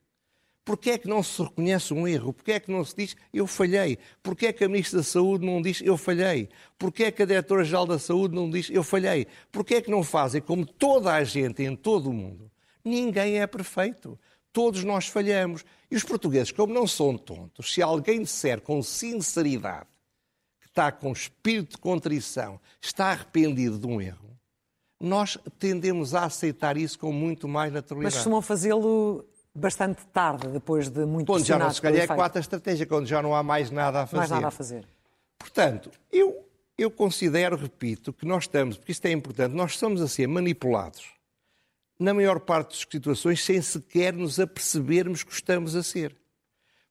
Porquê 0.63 0.91
é 0.91 0.97
que 0.97 1.07
não 1.07 1.21
se 1.21 1.43
reconhece 1.43 1.93
um 1.93 2.07
erro? 2.07 2.33
Porquê 2.33 2.53
é 2.53 2.59
que 2.59 2.71
não 2.71 2.83
se 2.83 2.95
diz 2.95 3.15
eu 3.31 3.45
falhei? 3.45 3.99
Porquê 4.23 4.47
é 4.47 4.53
que 4.53 4.63
a 4.63 4.67
Ministra 4.67 4.97
da 4.97 5.03
Saúde 5.03 5.45
não 5.45 5.61
diz 5.61 5.79
eu 5.81 5.95
falhei? 5.95 6.49
Porquê 6.77 7.03
é 7.03 7.11
que 7.11 7.21
a 7.21 7.25
Diretora-Geral 7.25 7.85
da 7.85 7.99
Saúde 7.99 8.33
não 8.33 8.49
diz 8.49 8.71
eu 8.71 8.83
falhei? 8.83 9.27
Porquê 9.51 9.75
é 9.75 9.81
que 9.81 9.91
não 9.91 10.03
fazem 10.03 10.41
como 10.41 10.65
toda 10.65 11.13
a 11.13 11.23
gente 11.23 11.61
em 11.61 11.75
todo 11.75 12.09
o 12.09 12.13
mundo? 12.13 12.49
Ninguém 12.83 13.39
é 13.39 13.45
perfeito. 13.45 14.19
Todos 14.51 14.83
nós 14.83 15.07
falhamos. 15.07 15.63
E 15.91 15.95
os 15.95 16.03
portugueses, 16.03 16.51
como 16.51 16.73
não 16.73 16.87
são 16.87 17.15
tontos, 17.15 17.71
se 17.71 17.83
alguém 17.83 18.23
disser 18.23 18.59
com 18.59 18.81
sinceridade 18.81 19.87
está 20.75 20.91
com 20.91 21.13
espírito 21.13 21.71
de 21.71 21.77
contrição, 21.77 22.59
está 22.81 23.05
arrependido 23.05 23.79
de 23.79 23.87
um 23.87 24.01
erro, 24.01 24.37
nós 24.99 25.37
tendemos 25.57 26.13
a 26.13 26.25
aceitar 26.25 26.75
isso 26.75 26.99
com 26.99 27.13
muito 27.13 27.47
mais 27.47 27.71
Mas 27.71 27.81
naturalidade. 27.81 28.15
costumam 28.15 28.41
fazê-lo 28.41 29.25
bastante 29.53 30.05
tarde, 30.07 30.49
depois 30.49 30.89
de 30.89 31.05
muito 31.05 31.27
Quando 31.27 31.45
já 31.45 31.57
não 31.57 31.71
se 31.71 31.81
calhar 31.81 32.01
é 32.01 32.03
efeito. 32.03 32.17
quatro 32.17 32.39
a 32.39 32.41
estratégia, 32.41 32.85
quando 32.85 33.05
já 33.07 33.21
não 33.21 33.33
há 33.33 33.41
mais 33.41 33.71
nada 33.71 34.01
a 34.01 34.05
fazer. 34.05 34.17
Mais 34.17 34.29
nada 34.29 34.47
a 34.47 34.51
fazer. 34.51 34.85
Portanto, 35.39 35.89
eu 36.11 36.43
eu 36.77 36.91
considero, 36.91 37.55
repito, 37.55 38.11
que 38.11 38.25
nós 38.25 38.43
estamos, 38.43 38.75
porque 38.77 38.91
isto 38.91 39.05
é 39.05 39.11
importante, 39.11 39.53
nós 39.55 39.71
estamos 39.71 40.01
a 40.01 40.09
ser 40.09 40.27
manipulados 40.27 41.05
na 41.97 42.13
maior 42.13 42.41
parte 42.41 42.71
das 42.71 42.85
situações 42.91 43.41
sem 43.41 43.61
sequer 43.61 44.13
nos 44.13 44.41
apercebermos 44.41 45.23
que 45.23 45.31
estamos 45.31 45.73
a 45.73 45.81
ser. 45.81 46.13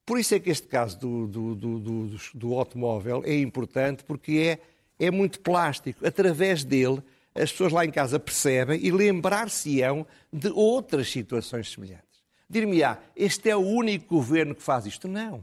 Por 0.07 0.19
isso 0.19 0.35
é 0.35 0.41
que 0.41 0.51
este 0.51 0.67
caso 0.67 0.99
do, 0.99 1.27
do, 1.27 1.55
do, 1.55 2.11
do 2.35 2.55
automóvel 2.55 3.23
é 3.25 3.39
importante, 3.39 4.05
porque 4.05 4.59
é, 4.99 5.07
é 5.07 5.11
muito 5.11 5.41
plástico. 5.41 6.07
Através 6.07 6.63
dele, 6.63 7.03
as 7.35 7.51
pessoas 7.51 7.73
lá 7.73 7.85
em 7.85 7.91
casa 7.91 8.21
percebem 8.21 8.79
e 8.85 8.91
lembrar-se-ão 8.91 10.07
de 10.33 10.49
outras 10.49 11.11
situações 11.11 11.73
semelhantes. 11.73 12.05
Dir-me-á, 12.49 12.99
este 13.17 13.49
é 13.49 13.57
o 13.57 13.61
único 13.61 14.17
governo 14.17 14.55
que 14.55 14.63
faz 14.63 14.85
isto? 14.85 15.09
Não. 15.09 15.43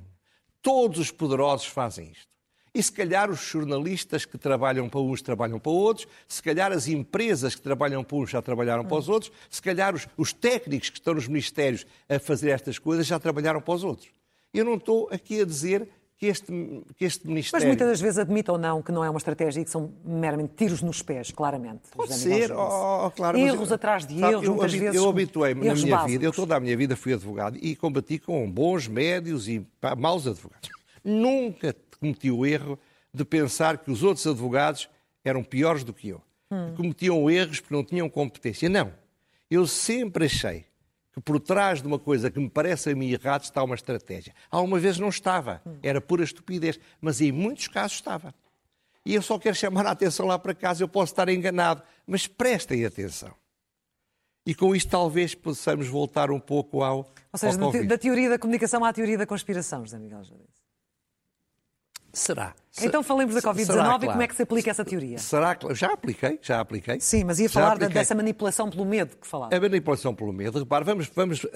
Todos 0.62 1.00
os 1.00 1.12
poderosos 1.12 1.65
fazem 1.65 2.12
isto. 2.12 2.32
E 2.74 2.82
se 2.82 2.91
calhar 2.91 3.30
os 3.30 3.41
jornalistas 3.41 4.24
que 4.24 4.38
trabalham 4.38 4.88
para 4.88 5.01
uns 5.01 5.22
trabalham 5.22 5.60
para 5.60 5.72
outros, 5.72 6.08
se 6.27 6.41
calhar 6.41 6.72
as 6.72 6.88
empresas 6.88 7.53
que 7.53 7.62
trabalham 7.62 8.01
para 8.03 8.18
uns 8.18 8.30
já 8.30 8.41
trabalharam 8.41 8.86
para 8.86 8.96
os 8.98 9.10
outros, 9.10 9.32
se 9.50 9.62
calhar 9.62 9.94
os, 9.94 10.08
os 10.15 10.32
técnicos 10.32 10.89
que 10.89 11.00
estão 11.00 11.15
nos 11.15 11.27
ministérios 11.27 11.86
a 12.08 12.18
fazer 12.18 12.51
estas 12.51 12.80
coisas 12.80 13.06
já 13.06 13.20
trabalharam 13.20 13.60
para 13.60 13.74
os 13.74 13.84
outros. 13.84 14.10
Eu 14.53 14.65
não 14.65 14.75
estou 14.75 15.10
aqui 15.12 15.41
a 15.41 15.46
dizer 15.46 15.88
que 16.22 16.27
este, 16.27 16.51
que 16.96 17.03
este 17.03 17.25
Ministério. 17.27 17.65
Mas 17.65 17.67
muitas 17.67 17.88
das 17.88 18.00
vezes 18.00 18.20
admite 18.20 18.51
ou 18.51 18.58
não 18.58 18.79
que 18.84 18.91
não 18.91 19.03
é 19.03 19.10
uma 19.10 19.17
estratégia 19.17 19.60
e 19.60 19.65
que 19.65 19.72
são 19.72 19.91
meramente 20.05 20.53
tiros 20.55 20.81
nos 20.84 21.01
pés, 21.01 21.31
claramente. 21.31 21.89
Pode 21.96 22.13
ser, 22.13 22.51
oh, 22.51 23.08
oh, 23.08 23.12
claro. 23.12 23.39
Erros 23.39 23.72
atrás 23.72 24.05
de 24.05 24.20
sabe, 24.20 24.34
erros, 24.34 24.46
eu, 24.46 24.51
muitas 24.51 24.72
vezes. 24.72 24.96
Eu 24.96 25.10
habituei-me 25.10 25.65
na 25.65 25.74
minha 25.74 25.88
básicos. 25.88 26.12
vida, 26.12 26.25
eu 26.25 26.31
toda 26.31 26.55
a 26.55 26.60
minha 26.60 26.77
vida 26.77 26.96
fui 26.96 27.13
advogado 27.13 27.58
e 27.60 27.75
combati 27.75 28.20
com 28.20 28.50
bons, 28.51 28.88
médios 28.88 29.48
e 29.48 29.62
pá, 29.79 29.96
maus 29.96 30.27
advogados. 30.27 30.70
Nunca 31.03 31.75
cometi 32.00 32.29
o 32.29 32.46
erro 32.46 32.77
de 33.12 33.25
pensar 33.25 33.79
que 33.79 33.89
os 33.89 34.03
outros 34.03 34.27
advogados 34.27 34.88
eram 35.25 35.43
piores 35.43 35.84
do 35.84 35.91
que 35.91 36.10
eu. 36.10 36.22
Hum. 36.51 36.75
Cometiam 36.77 37.31
erros 37.31 37.60
porque 37.60 37.74
não 37.74 37.84
tinham 37.84 38.08
competência. 38.08 38.70
Não. 38.70 38.93
Eu 39.50 39.65
sempre 39.65 40.25
achei 40.25 40.65
que 41.13 41.20
por 41.20 41.39
trás 41.39 41.82
de 41.82 41.88
uma 41.88 42.00
coisa 42.00 42.32
que 42.32 42.39
me 42.39 42.50
parece 42.50 42.91
a 42.91 42.96
mim 42.96 43.12
errada 43.12 43.44
está 43.44 43.63
uma 43.63 43.75
estratégia. 43.75 44.34
Alguma 44.50 44.80
vez 44.80 44.98
não 44.98 45.10
estava, 45.10 45.62
era 45.84 46.00
pura 46.00 46.24
estupidez, 46.24 46.80
mas 47.00 47.20
em 47.22 47.32
muitos 47.32 47.68
casos 47.68 47.94
estava. 47.94 48.34
E 49.06 49.15
eu 49.15 49.22
só 49.22 49.38
quero 49.38 49.56
chamar 49.56 49.86
a 49.86 49.91
atenção 49.91 50.25
lá 50.25 50.38
para 50.38 50.53
casa, 50.53 50.84
eu 50.84 50.88
posso 50.88 51.12
estar 51.12 51.27
enganado, 51.27 51.82
mas 52.06 52.27
prestem 52.27 52.86
atenção. 52.86 53.34
E 54.46 54.56
com 54.56 54.75
isto 54.75 54.89
talvez 54.89 55.36
possamos 55.36 55.88
voltar 55.88 56.32
um 56.32 56.39
pouco 56.39 56.84
ao. 56.84 57.12
Ou 57.32 57.39
seja, 57.39 57.62
ao 57.62 57.72
da 57.86 57.98
teoria 57.98 58.30
da 58.30 58.39
comunicação 58.39 58.84
à 58.84 58.91
teoria 58.91 59.18
da 59.18 59.25
conspiração, 59.25 59.82
José 59.86 60.00
Miguel 60.00 60.24
Jardim. 60.24 60.46
Será? 62.13 62.53
Então 62.82 63.03
falemos 63.03 63.36
da 63.36 63.41
Covid-19 63.41 63.74
claro? 63.74 64.03
e 64.03 64.08
como 64.08 64.22
é 64.22 64.27
que 64.27 64.36
se 64.36 64.44
aplica 64.44 64.70
essa 64.70 64.86
teoria. 64.86 65.18
Será 65.18 65.56
que 65.56 65.74
já 65.75 65.94
apliquei, 65.94 66.39
já 66.41 66.60
apliquei. 66.60 67.00
Sim, 67.00 67.24
mas 67.25 67.39
ia 67.39 67.50
falar 67.50 67.77
dessa 67.77 68.15
manipulação 68.15 68.70
pelo 68.70 68.86
medo 68.86 69.18
que 69.18 69.27
falava. 69.27 69.56
A 69.56 69.60
manipulação 69.60 70.13
pelo 70.13 70.32
medo, 70.32 70.60
repare, 70.60 70.86
vamos, 70.86 71.12
vamos 71.13 71.44
uh, 71.44 71.50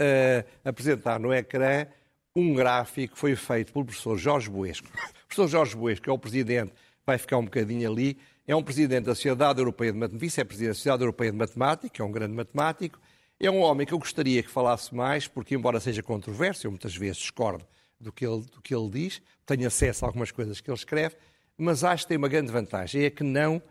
apresentar 0.63 1.19
no 1.19 1.33
ecrã 1.33 1.87
um 2.35 2.53
gráfico 2.53 3.13
que 3.13 3.19
foi 3.19 3.35
feito 3.35 3.71
pelo 3.71 3.85
professor 3.85 4.17
Jorge 4.17 4.49
Boesco. 4.49 4.87
O 5.25 5.27
professor 5.35 5.47
Jorge 5.49 5.75
Boesco, 5.75 6.03
que 6.03 6.09
é 6.09 6.13
o 6.13 6.17
presidente, 6.17 6.71
vai 7.05 7.17
ficar 7.17 7.37
um 7.37 7.43
bocadinho 7.43 7.91
ali, 7.91 8.17
é 8.47 8.55
um 8.55 8.63
presidente 8.63 9.05
da 9.05 9.15
Sociedade 9.15 9.59
Europeia 9.59 9.91
de 9.91 9.97
Matemática, 9.97 10.25
vice-presidente 10.25 10.69
da 10.69 10.73
Sociedade 10.75 11.03
Europeia 11.03 11.31
de 11.31 11.37
Matemática, 11.37 12.01
é 12.01 12.05
um 12.05 12.11
grande 12.11 12.33
matemático, 12.33 12.99
é 13.39 13.51
um 13.51 13.59
homem 13.59 13.85
que 13.85 13.93
eu 13.93 13.99
gostaria 13.99 14.41
que 14.41 14.49
falasse 14.49 14.95
mais, 14.95 15.27
porque 15.27 15.55
embora 15.55 15.79
seja 15.79 16.01
controverso, 16.01 16.65
eu 16.65 16.71
muitas 16.71 16.95
vezes 16.95 17.17
discordo 17.17 17.65
do 17.99 18.13
que 18.13 18.25
ele, 18.25 18.43
do 18.43 18.61
que 18.61 18.73
ele 18.73 18.89
diz, 18.89 19.21
tenho 19.45 19.67
acesso 19.67 20.05
a 20.05 20.07
algumas 20.07 20.31
coisas 20.31 20.59
que 20.59 20.69
ele 20.69 20.77
escreve, 20.77 21.15
mas 21.57 21.83
acho 21.83 22.03
que 22.03 22.09
tem 22.09 22.17
uma 22.17 22.27
grande 22.27 22.51
vantagem, 22.51 23.03
é 23.03 23.09
que 23.09 23.23
não 23.23 23.61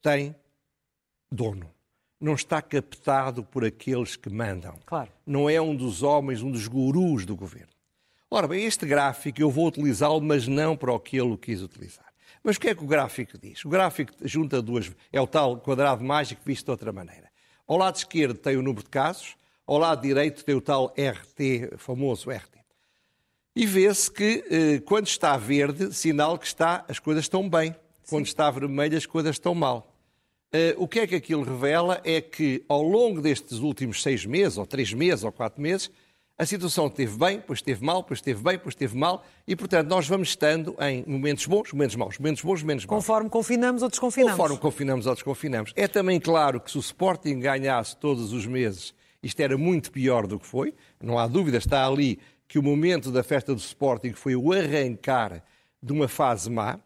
tem 0.00 0.34
dono. 1.30 1.70
Não 2.20 2.34
está 2.34 2.62
captado 2.62 3.42
por 3.42 3.64
aqueles 3.64 4.14
que 4.14 4.30
mandam. 4.30 4.78
Claro. 4.86 5.10
Não 5.26 5.50
é 5.50 5.60
um 5.60 5.74
dos 5.74 6.02
homens, 6.02 6.42
um 6.42 6.50
dos 6.50 6.68
gurus 6.68 7.26
do 7.26 7.34
governo. 7.34 7.72
Ora 8.30 8.46
bem, 8.46 8.64
este 8.64 8.86
gráfico 8.86 9.40
eu 9.40 9.50
vou 9.50 9.66
utilizá-lo, 9.66 10.20
mas 10.20 10.46
não 10.46 10.76
para 10.76 10.92
o 10.92 11.00
que 11.00 11.20
ele 11.20 11.36
quis 11.36 11.60
utilizar. 11.60 12.06
Mas 12.42 12.56
o 12.56 12.60
que 12.60 12.68
é 12.68 12.74
que 12.74 12.82
o 12.82 12.86
gráfico 12.86 13.36
diz? 13.38 13.64
O 13.64 13.68
gráfico 13.68 14.12
junta 14.22 14.62
duas. 14.62 14.90
É 15.12 15.20
o 15.20 15.26
tal 15.26 15.58
quadrado 15.58 16.02
mágico 16.02 16.42
visto 16.44 16.64
de 16.64 16.70
outra 16.70 16.92
maneira. 16.92 17.30
Ao 17.66 17.76
lado 17.76 17.96
esquerdo 17.96 18.38
tem 18.38 18.56
o 18.56 18.62
número 18.62 18.84
de 18.84 18.90
casos, 18.90 19.36
ao 19.66 19.78
lado 19.78 20.02
direito 20.02 20.44
tem 20.44 20.54
o 20.54 20.60
tal 20.60 20.94
RT, 20.96 21.76
famoso 21.76 22.30
RT. 22.30 22.61
E 23.54 23.66
vê-se 23.66 24.10
que 24.10 24.44
eh, 24.50 24.80
quando 24.80 25.06
está 25.06 25.36
verde, 25.36 25.94
sinal 25.94 26.38
que 26.38 26.46
está, 26.46 26.84
as 26.88 26.98
coisas 26.98 27.24
estão 27.24 27.48
bem. 27.48 27.74
Quando 28.08 28.26
está 28.26 28.50
vermelho, 28.50 28.96
as 28.96 29.06
coisas 29.06 29.36
estão 29.36 29.54
mal. 29.54 29.94
Eh, 30.50 30.74
o 30.78 30.88
que 30.88 31.00
é 31.00 31.06
que 31.06 31.14
aquilo 31.14 31.42
revela 31.42 32.00
é 32.04 32.20
que 32.20 32.64
ao 32.68 32.82
longo 32.82 33.20
destes 33.20 33.58
últimos 33.58 34.02
seis 34.02 34.24
meses, 34.24 34.56
ou 34.56 34.66
três 34.66 34.92
meses, 34.92 35.22
ou 35.22 35.30
quatro 35.30 35.60
meses, 35.60 35.90
a 36.38 36.46
situação 36.46 36.86
esteve 36.86 37.16
bem, 37.16 37.36
depois 37.36 37.58
esteve 37.58 37.84
mal, 37.84 38.02
depois 38.02 38.18
esteve 38.18 38.42
bem, 38.42 38.54
depois 38.54 38.72
esteve 38.72 38.96
mal, 38.96 39.24
e 39.46 39.54
portanto 39.54 39.88
nós 39.88 40.08
vamos 40.08 40.28
estando 40.28 40.74
em 40.80 41.04
momentos 41.06 41.46
bons, 41.46 41.72
momentos 41.72 41.94
maus, 41.94 42.18
momentos 42.18 42.42
bons, 42.42 42.62
momentos 42.62 42.86
maus. 42.86 43.02
Conforme 43.02 43.30
confinamos 43.30 43.82
ou 43.82 43.88
desconfinamos. 43.88 44.32
Conforme 44.32 44.58
confinamos 44.58 45.06
ou 45.06 45.14
desconfinamos. 45.14 45.72
É 45.76 45.86
também 45.86 46.18
claro 46.18 46.60
que 46.60 46.70
se 46.70 46.78
o 46.78 46.80
Sporting 46.80 47.38
ganhasse 47.38 47.96
todos 47.96 48.32
os 48.32 48.46
meses, 48.46 48.94
isto 49.22 49.40
era 49.40 49.56
muito 49.56 49.92
pior 49.92 50.26
do 50.26 50.38
que 50.38 50.46
foi, 50.46 50.74
não 51.00 51.18
há 51.18 51.26
dúvida, 51.26 51.58
está 51.58 51.86
ali 51.86 52.18
que 52.52 52.58
o 52.58 52.62
momento 52.62 53.10
da 53.10 53.22
festa 53.22 53.54
do 53.54 53.58
Sporting 53.58 54.12
foi 54.12 54.36
o 54.36 54.52
arrancar 54.52 55.42
de 55.82 55.90
uma 55.90 56.06
fase 56.06 56.50
má. 56.50 56.78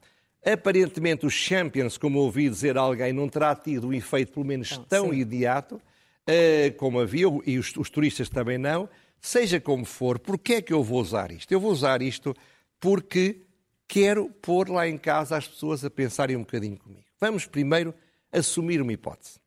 Aparentemente, 0.45 1.27
os 1.27 1.33
Champions, 1.33 1.99
como 1.99 2.21
ouvi 2.21 2.49
dizer 2.49 2.79
alguém, 2.79 3.13
não 3.13 3.29
terá 3.29 3.53
tido 3.53 3.89
um 3.89 3.93
efeito, 3.93 4.33
pelo 4.33 4.47
menos, 4.47 4.71
não, 4.71 4.85
tão 4.85 5.05
sim. 5.07 5.15
imediato 5.15 5.75
uh, 5.75 6.73
como 6.77 7.01
havia, 7.01 7.27
e 7.45 7.59
os, 7.59 7.75
os, 7.77 7.91
turistas 7.91 8.29
também 8.29 8.59
não. 8.59 8.89
Seja 9.21 9.59
como 9.59 9.85
for, 9.85 10.21
porquê 10.21 10.55
é 10.55 10.63
que 10.63 10.73
eu 10.73 10.85
vou 10.85 11.01
usar 11.01 11.33
isto? 11.33 11.51
Eu 11.51 11.59
vou 11.59 11.73
usar 11.73 12.01
isto 12.01 12.33
porque 12.79 13.41
quero 13.89 14.31
pôr 14.41 14.71
lá 14.71 14.87
em 14.87 14.97
casa 14.97 15.37
as 15.37 15.49
pessoas 15.49 15.85
a 15.85 15.91
pensarem 15.91 16.37
um 16.37 16.43
bocadinho 16.43 16.77
comigo. 16.77 17.07
Vamos 17.19 17.45
primeiro 17.45 17.93
assumir 18.31 18.81
uma 18.81 18.93
hipótese. 18.93 19.41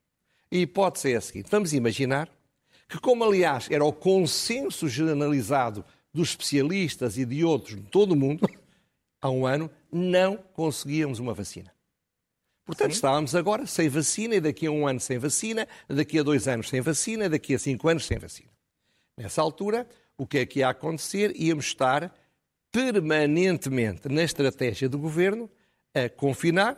E 0.52 0.58
a 0.58 0.62
hipótese 0.64 1.14
é 1.14 1.16
a 1.16 1.22
seguinte: 1.22 1.48
vamos 1.50 1.72
imaginar 1.72 2.30
que, 2.90 3.00
como 3.00 3.24
aliás 3.24 3.72
era 3.72 3.86
o 3.86 3.94
consenso 3.94 4.90
generalizado 4.90 5.86
dos 6.14 6.30
especialistas 6.30 7.18
e 7.18 7.26
de 7.26 7.44
outros 7.44 7.76
de 7.76 7.84
todo 7.84 8.14
o 8.14 8.16
mundo, 8.16 8.48
há 9.22 9.30
um 9.30 9.46
ano, 9.46 9.70
não 9.92 10.38
conseguíamos 10.38 11.20
uma 11.20 11.34
vacina. 11.34 11.74
Portanto, 12.66 12.92
Sim. 12.92 12.96
estávamos 12.96 13.36
agora 13.36 13.66
sem 13.66 13.90
vacina, 13.90 14.36
e 14.36 14.40
daqui 14.40 14.68
a 14.68 14.72
um 14.72 14.88
ano 14.88 15.00
sem 15.00 15.18
vacina, 15.18 15.68
daqui 15.88 16.20
a 16.20 16.24
dois 16.24 16.48
anos 16.48 16.70
sem 16.70 16.82
vacina, 16.82 17.28
daqui 17.28 17.56
a 17.56 17.60
cinco 17.60 17.90
anos 17.90 18.06
sem 18.06 18.20
vacina. 18.20 18.52
Nessa 19.18 19.42
altura, 19.42 19.88
o 20.18 20.28
que 20.28 20.38
é 20.38 20.46
que 20.46 20.60
ia 20.60 20.70
acontecer? 20.70 21.34
Íamos 21.36 21.66
estar 21.66 22.14
permanentemente 22.72 24.08
na 24.08 24.24
estratégia 24.24 24.88
do 24.88 25.00
governo 25.00 25.50
a 25.94 26.08
confinar, 26.10 26.78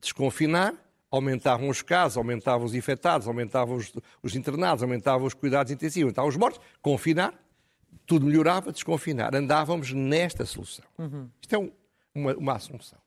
desconfinar, 0.00 0.74
aumentavam 1.10 1.68
os 1.68 1.82
casos, 1.82 2.16
aumentavam 2.16 2.66
os 2.66 2.74
infectados, 2.74 3.28
aumentavam 3.28 3.76
os, 3.76 3.92
os 4.22 4.34
internados, 4.34 4.82
aumentavam 4.82 5.26
os 5.26 5.34
cuidados 5.34 5.70
intensivos, 5.70 6.08
aumentavam 6.08 6.28
os 6.30 6.36
mortos, 6.36 6.60
confinar, 6.80 7.32
tudo 8.06 8.26
melhorava, 8.26 8.72
desconfinar. 8.72 9.34
Andávamos 9.34 9.92
nesta 9.92 10.44
solução. 10.44 10.84
Uhum. 10.98 11.28
Isto 11.40 11.54
é 11.54 11.58
um, 11.58 11.70
uma, 12.14 12.34
uma 12.34 12.52
assunção. 12.54 12.98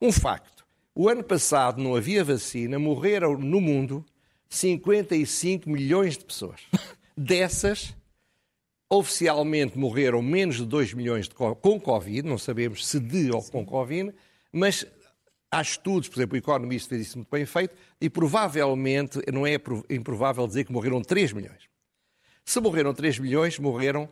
Um 0.00 0.12
facto. 0.12 0.64
O 0.94 1.08
ano 1.08 1.24
passado 1.24 1.82
não 1.82 1.96
havia 1.96 2.22
vacina, 2.22 2.78
morreram 2.78 3.36
no 3.36 3.60
mundo 3.60 4.04
55 4.48 5.68
milhões 5.68 6.16
de 6.16 6.24
pessoas. 6.24 6.60
Dessas, 7.16 7.94
oficialmente 8.88 9.78
morreram 9.78 10.22
menos 10.22 10.56
de 10.56 10.64
2 10.64 10.94
milhões 10.94 11.28
de, 11.28 11.34
com 11.34 11.80
Covid, 11.80 12.28
não 12.28 12.38
sabemos 12.38 12.86
se 12.86 13.00
de 13.00 13.30
ou 13.30 13.42
com 13.42 13.64
Covid, 13.64 14.14
mas 14.52 14.86
há 15.50 15.60
estudos, 15.60 16.08
por 16.08 16.18
exemplo, 16.18 16.34
o 16.34 16.38
Economist 16.38 16.88
fez 16.88 17.02
isso 17.02 17.18
muito 17.18 17.30
bem 17.30 17.46
feito, 17.46 17.74
e 18.00 18.10
provavelmente, 18.10 19.20
não 19.32 19.46
é 19.46 19.54
improvável 19.90 20.46
dizer 20.46 20.64
que 20.64 20.72
morreram 20.72 21.02
3 21.02 21.32
milhões. 21.32 21.68
Se 22.44 22.60
morreram 22.60 22.92
3 22.92 23.18
milhões, 23.18 23.58
morreram 23.58 24.08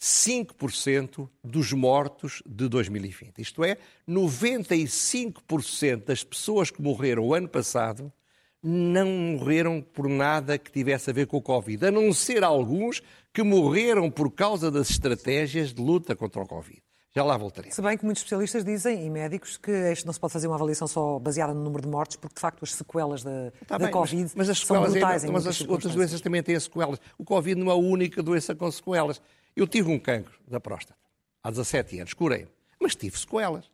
5% 0.00 1.28
dos 1.42 1.72
mortos 1.72 2.42
de 2.46 2.68
2020. 2.68 3.40
Isto 3.40 3.64
é, 3.64 3.76
95% 4.08 6.04
das 6.04 6.22
pessoas 6.22 6.70
que 6.70 6.80
morreram 6.80 7.24
o 7.24 7.34
ano 7.34 7.48
passado 7.48 8.12
não 8.62 9.06
morreram 9.06 9.80
por 9.80 10.08
nada 10.08 10.58
que 10.58 10.70
tivesse 10.70 11.10
a 11.10 11.12
ver 11.12 11.26
com 11.26 11.36
o 11.36 11.42
Covid, 11.42 11.86
a 11.86 11.90
não 11.90 12.12
ser 12.12 12.42
alguns 12.42 13.02
que 13.32 13.42
morreram 13.42 14.10
por 14.10 14.30
causa 14.32 14.70
das 14.70 14.90
estratégias 14.90 15.72
de 15.72 15.80
luta 15.80 16.16
contra 16.16 16.42
o 16.42 16.46
Covid. 16.46 16.82
Já 17.14 17.24
lá 17.24 17.36
voltarei. 17.36 17.70
Se 17.70 17.80
bem 17.80 17.96
que 17.96 18.04
muitos 18.04 18.20
especialistas 18.20 18.64
dizem, 18.64 19.06
e 19.06 19.10
médicos, 19.10 19.56
que 19.56 19.72
isto 19.90 20.04
não 20.04 20.12
se 20.12 20.20
pode 20.20 20.32
fazer 20.32 20.46
uma 20.46 20.56
avaliação 20.56 20.86
só 20.86 21.18
baseada 21.18 21.54
no 21.54 21.62
número 21.62 21.82
de 21.82 21.88
mortes, 21.88 22.16
porque 22.16 22.34
de 22.34 22.40
facto 22.40 22.62
as 22.62 22.74
sequelas 22.74 23.24
da, 23.24 23.50
tá 23.66 23.78
da 23.78 23.86
bem, 23.86 23.92
Covid 23.92 24.22
mas, 24.22 24.34
mas 24.34 24.50
as 24.50 24.58
são 24.60 24.82
brutais. 24.82 25.24
É, 25.24 25.30
mas 25.30 25.46
as 25.46 25.60
outras 25.62 25.94
doenças 25.94 26.20
também 26.20 26.42
têm 26.42 26.58
sequelas. 26.60 27.00
O 27.16 27.24
Covid 27.24 27.58
não 27.58 27.70
é 27.70 27.72
a 27.72 27.76
única 27.76 28.22
doença 28.22 28.54
com 28.54 28.70
sequelas. 28.70 29.22
Eu 29.58 29.66
tive 29.66 29.90
um 29.90 29.98
cancro 29.98 30.38
da 30.46 30.60
próstata 30.60 30.98
há 31.42 31.50
17 31.50 32.00
anos, 32.00 32.14
curei 32.14 32.46
mas 32.80 32.94
tive 32.94 33.18
sequelas. 33.18 33.70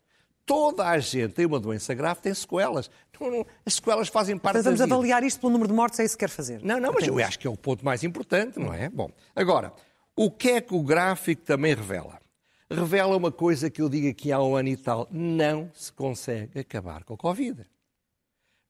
Toda 0.47 0.87
a 0.87 0.99
gente 0.99 1.33
tem 1.33 1.47
uma 1.47 1.59
doença 1.59 1.95
grave, 1.95 2.21
tem 2.21 2.35
sequelas. 2.35 2.91
Não, 3.19 3.47
as 3.65 3.75
sequelas 3.75 4.09
fazem 4.09 4.37
parte 4.37 4.57
Mas 4.57 4.65
vamos 4.65 4.79
da 4.79 4.85
vida. 4.85 4.95
avaliar 4.95 5.23
isto 5.23 5.41
pelo 5.41 5.53
número 5.53 5.69
de 5.69 5.75
mortes, 5.75 6.01
é 6.01 6.05
isso 6.05 6.17
que 6.17 6.25
quer 6.25 6.31
fazer? 6.31 6.61
Não, 6.63 6.79
não, 6.79 6.93
mas 6.93 7.07
eu 7.07 7.19
acho 7.19 7.39
que 7.39 7.47
é 7.47 7.51
o 7.51 7.57
ponto 7.57 7.85
mais 7.85 8.05
importante, 8.05 8.59
não 8.59 8.73
é? 8.73 8.91
Bom, 8.91 9.11
agora, 9.35 9.73
o 10.15 10.31
que 10.31 10.51
é 10.51 10.61
que 10.61 10.75
o 10.75 10.83
gráfico 10.83 11.43
também 11.43 11.75
revela? 11.75 12.21
Revela 12.71 13.17
uma 13.17 13.33
coisa 13.33 13.71
que 13.71 13.81
eu 13.81 13.89
digo 13.89 14.09
aqui 14.09 14.33
há 14.33 14.43
um 14.43 14.57
ano 14.57 14.69
e 14.69 14.77
tal: 14.77 15.09
não 15.11 15.71
se 15.75 15.93
consegue 15.93 16.61
acabar 16.61 17.05
com 17.05 17.15
a 17.15 17.17
Covid. 17.17 17.65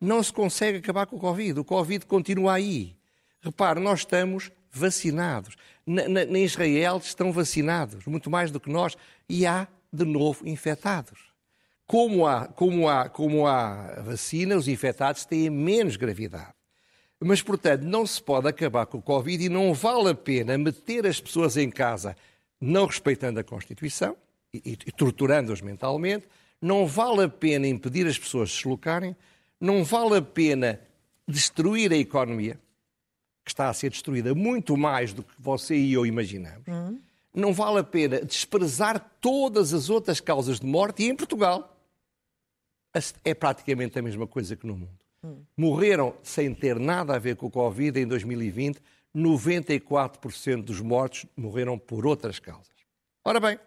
Não 0.01 0.23
se 0.23 0.33
consegue 0.33 0.79
acabar 0.79 1.07
com 1.07 1.17
o 1.17 1.21
Covid. 1.21 1.59
O 1.61 1.65
Covid 1.65 2.07
continua 2.07 2.55
aí. 2.55 2.97
Repare, 3.41 3.81
nós 3.81 4.01
estamos 4.01 4.51
vacinados. 4.75 5.57
Na, 5.87 6.09
na, 6.09 6.25
na 6.25 6.39
Israel 6.39 6.99
estão 6.99 7.33
vacinados, 7.33 8.05
muito 8.07 8.31
mais 8.31 8.51
do 8.51 8.61
que 8.61 8.71
nós, 8.71 8.97
e 9.29 9.47
há 9.47 9.69
de 9.93 10.05
novo 10.05 10.47
infectados. 10.47 11.19
Como 11.87 12.27
há, 12.27 12.47
como 12.47 12.89
há, 12.89 13.09
como 13.09 13.47
há 13.47 14.03
vacina, 14.03 14.57
os 14.57 14.69
infectados 14.69 15.25
têm 15.25 15.51
menos 15.51 15.97
gravidade. 15.97 16.53
Mas, 17.21 17.41
portanto, 17.43 17.83
não 17.83 18.07
se 18.07 18.23
pode 18.23 18.49
acabar 18.49 18.87
com 18.87 18.99
o 18.99 19.03
Covid 19.03 19.45
e 19.45 19.49
não 19.49 19.73
vale 19.73 20.11
a 20.11 20.15
pena 20.15 20.59
meter 20.59 21.07
as 21.07 21.21
pessoas 21.21 21.57
em 21.57 21.71
casa 21.71 22.17
não 22.61 22.87
respeitando 22.87 23.39
a 23.39 23.45
Constituição 23.45 24.17
e, 24.53 24.59
e, 24.65 24.73
e 24.87 24.93
torturando-os 24.93 25.61
mentalmente, 25.61 26.27
não 26.61 26.87
vale 26.87 27.25
a 27.25 27.29
pena 27.29 27.67
impedir 27.67 28.07
as 28.07 28.19
pessoas 28.19 28.49
de 28.49 28.55
se 28.55 28.63
deslocarem, 28.63 29.15
não 29.61 29.85
vale 29.85 30.17
a 30.17 30.23
pena 30.23 30.81
destruir 31.29 31.93
a 31.93 31.97
economia, 31.97 32.59
que 33.45 33.51
está 33.51 33.69
a 33.69 33.75
ser 33.75 33.91
destruída 33.91 34.35
muito 34.35 34.77
mais 34.77 35.13
do 35.13 35.23
que 35.23 35.35
você 35.39 35.77
e 35.77 35.93
eu 35.93 36.07
imaginamos. 36.07 36.67
Uhum. 36.67 36.99
Não 37.35 37.53
vale 37.53 37.81
a 37.81 37.85
pena 37.85 38.21
desprezar 38.21 39.11
todas 39.21 39.75
as 39.75 39.91
outras 39.91 40.21
causas 40.21 40.61
de 40.61 40.67
morte 40.67 41.03
e 41.03 41.09
em 41.09 41.17
Portugal 41.17 41.75
é 43.25 43.35
praticamente 43.35 43.99
a 43.99 44.03
mesma 44.03 44.27
coisa 44.27 44.55
que 44.55 44.67
no 44.67 44.77
mundo. 44.77 44.99
Hum. 45.23 45.43
Morreram 45.57 46.15
sem 46.23 46.55
ter 46.55 46.79
nada 46.79 47.15
a 47.15 47.19
ver 47.19 47.35
com 47.37 47.47
o 47.47 47.51
Covid 47.51 47.99
em 47.99 48.07
2020, 48.07 48.81
94% 49.15 50.63
dos 50.63 50.81
mortos 50.81 51.27
morreram 51.37 51.79
por 51.79 52.07
outras 52.07 52.39
causas. 52.39 52.73
Ora 53.25 53.41
bem, 53.41 53.59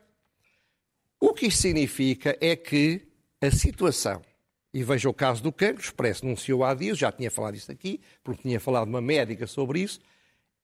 o 1.19 1.33
que 1.33 1.47
isto 1.47 1.61
significa 1.61 2.37
é 2.39 2.55
que 2.55 3.07
a 3.41 3.51
situação, 3.51 4.21
e 4.77 4.83
veja 4.83 5.09
o 5.09 5.13
caso 5.13 5.41
do 5.41 5.51
cancro, 5.51 5.81
o 5.81 5.83
Expresso 5.83 6.23
anunciou 6.23 6.63
há 6.63 6.71
dias, 6.75 6.99
já 6.99 7.11
tinha 7.11 7.31
falado 7.31 7.55
isto 7.55 7.71
aqui, 7.71 7.99
porque 8.23 8.43
tinha 8.43 8.59
falado 8.59 8.87
uma 8.87 9.01
médica 9.01 9.47
sobre 9.47 9.79
isso, 9.79 9.99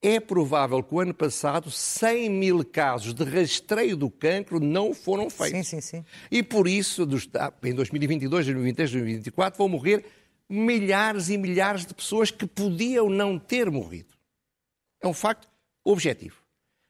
é 0.00 0.20
provável 0.20 0.80
que 0.84 0.94
o 0.94 1.00
ano 1.00 1.12
passado 1.12 1.68
100 1.68 2.30
mil 2.30 2.64
casos 2.64 3.12
de 3.12 3.24
rastreio 3.24 3.96
do 3.96 4.08
cancro 4.08 4.60
não 4.60 4.94
foram 4.94 5.28
feitos. 5.28 5.66
Sim, 5.66 5.80
sim, 5.80 5.98
sim. 5.98 6.04
E 6.30 6.44
por 6.44 6.68
isso, 6.68 7.02
em 7.64 7.74
2022, 7.74 8.46
2023, 8.46 8.92
2024, 8.92 9.58
vão 9.58 9.68
morrer 9.68 10.04
milhares 10.48 11.28
e 11.28 11.36
milhares 11.36 11.84
de 11.84 11.92
pessoas 11.92 12.30
que 12.30 12.46
podiam 12.46 13.10
não 13.10 13.36
ter 13.36 13.68
morrido. 13.68 14.14
É 15.02 15.08
um 15.08 15.12
facto 15.12 15.48
objetivo 15.82 16.43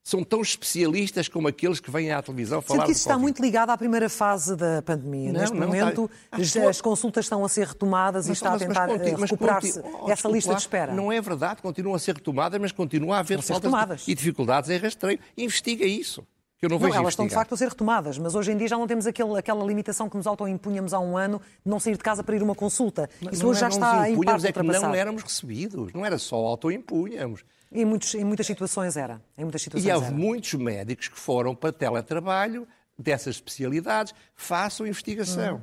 são 0.04 0.22
tão 0.22 0.42
especialistas 0.42 1.28
como 1.28 1.48
aqueles 1.48 1.80
que 1.80 1.90
vêm 1.90 2.12
à 2.12 2.20
televisão 2.20 2.60
falar 2.60 2.80
Sendo 2.80 2.86
que 2.86 2.92
isso 2.92 3.00
está 3.00 3.18
muito 3.18 3.40
ligado 3.40 3.70
à 3.70 3.78
primeira 3.78 4.10
fase 4.10 4.54
da 4.54 4.82
pandemia. 4.82 5.32
Não, 5.32 5.40
Neste 5.40 5.56
não, 5.56 5.66
momento, 5.66 6.10
está... 6.38 6.68
as 6.68 6.78
consultas 6.82 7.24
estão 7.24 7.42
a 7.42 7.48
ser 7.48 7.68
retomadas 7.68 8.28
mas, 8.28 8.36
e 8.36 8.38
está 8.38 8.50
mas, 8.50 8.62
a 8.62 8.66
tentar 8.66 8.90
eh, 8.90 9.14
recuperar-se 9.16 9.80
oh, 9.80 10.10
essa 10.10 10.28
lista 10.28 10.54
de 10.54 10.60
espera. 10.60 10.92
Não 10.92 11.10
é 11.10 11.18
verdade, 11.22 11.62
continuam 11.62 11.96
a 11.96 11.98
ser 11.98 12.16
retomadas, 12.16 12.60
mas 12.60 12.70
continua 12.70 13.16
a 13.16 13.18
haver 13.20 13.40
faltas 13.40 14.06
e 14.06 14.14
dificuldades 14.14 14.68
em 14.68 14.76
rastreio. 14.76 15.18
Investiga 15.38 15.86
isso. 15.86 16.22
Que 16.58 16.66
eu 16.66 16.70
não, 16.70 16.78
não 16.78 16.86
vejo 16.86 16.96
elas 16.96 17.12
estão 17.12 17.26
de 17.26 17.34
facto 17.34 17.52
a 17.52 17.56
ser 17.56 17.68
retomadas, 17.68 18.16
mas 18.16 18.34
hoje 18.34 18.52
em 18.52 18.56
dia 18.56 18.68
já 18.68 18.78
não 18.78 18.86
temos 18.86 19.06
aquele, 19.06 19.36
aquela 19.38 19.64
limitação 19.64 20.08
que 20.08 20.16
nos 20.16 20.26
autoimpunhamos 20.26 20.94
há 20.94 21.00
um 21.00 21.16
ano 21.16 21.40
de 21.64 21.70
não 21.70 21.80
sair 21.80 21.96
de 21.96 22.02
casa 22.02 22.22
para 22.22 22.36
ir 22.36 22.42
uma 22.42 22.54
consulta. 22.54 23.08
Mas 23.20 23.34
isso 23.34 23.46
hoje 23.46 23.60
já 23.60 23.68
está 23.68 24.08
em 24.08 24.20
parte 24.20 24.46
é 24.46 24.52
que 24.52 24.62
não 24.62 24.94
éramos 24.94 25.22
recebidos, 25.22 25.92
não 25.92 26.06
era 26.06 26.18
só 26.18 26.36
autoimpunhamos. 26.36 27.44
Em, 27.72 27.84
muitos, 27.84 28.14
em 28.14 28.24
muitas 28.24 28.46
situações 28.46 28.96
era. 28.96 29.20
Em 29.36 29.42
muitas 29.42 29.62
situações 29.62 29.88
e 29.88 29.92
houve 29.92 30.06
era. 30.06 30.14
muitos 30.14 30.54
médicos 30.54 31.08
que 31.08 31.18
foram 31.18 31.54
para 31.54 31.72
teletrabalho 31.72 32.68
dessas 32.98 33.36
especialidades, 33.36 34.14
façam 34.34 34.86
investigação. 34.86 35.56
Hum. 35.56 35.60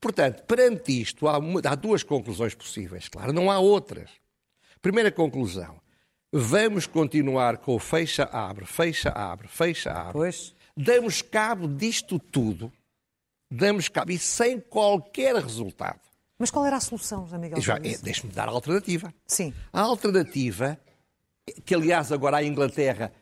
Portanto, 0.00 0.44
perante 0.44 1.00
isto, 1.00 1.28
há, 1.28 1.36
há 1.36 1.74
duas 1.74 2.02
conclusões 2.02 2.54
possíveis, 2.54 3.08
claro, 3.08 3.32
não 3.32 3.50
há 3.50 3.58
outras. 3.58 4.10
Primeira 4.80 5.10
conclusão, 5.10 5.78
vamos 6.32 6.86
continuar 6.86 7.58
com 7.58 7.74
o 7.74 7.78
fecha-abre, 7.78 8.66
fecha-abre, 8.66 9.48
fecha-abre. 9.48 10.12
Pois. 10.12 10.54
Damos 10.76 11.20
cabo 11.20 11.68
disto 11.68 12.18
tudo, 12.18 12.72
damos 13.50 13.88
cabo, 13.88 14.12
e 14.12 14.18
sem 14.18 14.58
qualquer 14.60 15.34
resultado. 15.34 16.00
Mas 16.38 16.50
qual 16.50 16.64
era 16.64 16.76
a 16.76 16.80
solução, 16.80 17.24
José 17.24 17.36
Miguel? 17.36 17.58
é, 17.82 17.98
Deixe-me 17.98 18.32
dar 18.32 18.48
a 18.48 18.52
alternativa. 18.52 19.12
Sim. 19.26 19.52
A 19.72 19.80
alternativa 19.82 20.78
que 21.64 21.74
aliás 21.74 22.12
agora 22.12 22.38
a 22.38 22.44
Inglaterra 22.44 23.12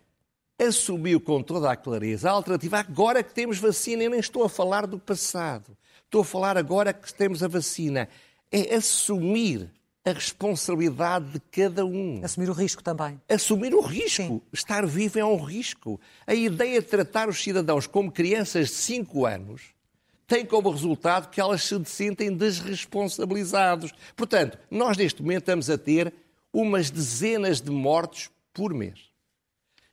assumiu 0.59 1.21
com 1.21 1.43
toda 1.43 1.71
a 1.71 1.77
clareza 1.77 2.29
a 2.29 2.33
alternativa. 2.33 2.79
Agora 2.79 3.23
que 3.23 3.33
temos 3.33 3.59
vacina, 3.59 4.03
eu 4.03 4.11
nem 4.11 4.21
estou 4.21 4.45
a 4.45 4.49
falar 4.49 4.87
do 4.87 4.99
passado. 4.99 5.77
Estou 6.05 6.23
a 6.23 6.25
falar 6.25 6.57
agora 6.57 6.93
que 6.93 7.13
temos 7.13 7.43
a 7.43 7.49
vacina. 7.49 8.09
É 8.51 8.75
assumir 8.75 9.71
a 10.09 10.13
responsabilidade 10.13 11.33
de 11.33 11.41
cada 11.41 11.85
um. 11.85 12.21
Assumir 12.25 12.51
o 12.51 12.53
risco 12.53 12.83
também. 12.83 13.21
Assumir 13.29 13.75
o 13.75 13.81
risco. 13.81 14.23
Sim. 14.23 14.43
Estar 14.53 14.87
vivo 14.87 15.19
é 15.19 15.25
um 15.25 15.37
risco. 15.37 16.01
A 16.27 16.35
ideia 16.35 16.81
de 16.81 16.87
tratar 16.87 17.29
os 17.29 17.43
cidadãos 17.43 17.87
como 17.87 18.11
crianças 18.11 18.69
de 18.69 18.75
5 18.75 19.27
anos 19.27 19.79
tem 20.27 20.45
como 20.45 20.71
resultado 20.71 21.31
que 21.31 21.41
elas 21.41 21.65
se 21.65 21.83
sentem 21.87 22.37
desresponsabilizados. 22.37 23.93
Portanto, 24.15 24.59
nós 24.71 24.97
neste 24.97 25.23
momento 25.23 25.43
estamos 25.43 25.71
a 25.71 25.79
ter 25.79 26.13
umas 26.53 26.91
dezenas 26.91 27.61
de 27.61 27.71
mortos 27.71 28.31
por 28.53 28.75
mês. 28.75 29.09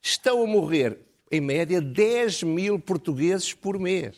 Estão 0.02 0.44
a 0.44 0.48
morrer, 0.48 1.00
em 1.32 1.40
média, 1.40 1.82
10 1.82 2.44
mil 2.44 2.78
portugueses 2.78 3.54
por 3.54 3.80
mês. 3.80 4.18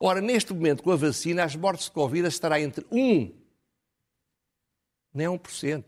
Ora, 0.00 0.20
neste 0.20 0.52
momento, 0.52 0.82
com 0.82 0.90
a 0.90 0.96
vacina, 0.96 1.44
as 1.44 1.54
mortes 1.54 1.86
de 1.86 1.92
Covid 1.92 2.26
estará 2.26 2.60
entre 2.60 2.84
1, 2.90 3.30
nem 5.14 5.40
1%, 5.40 5.82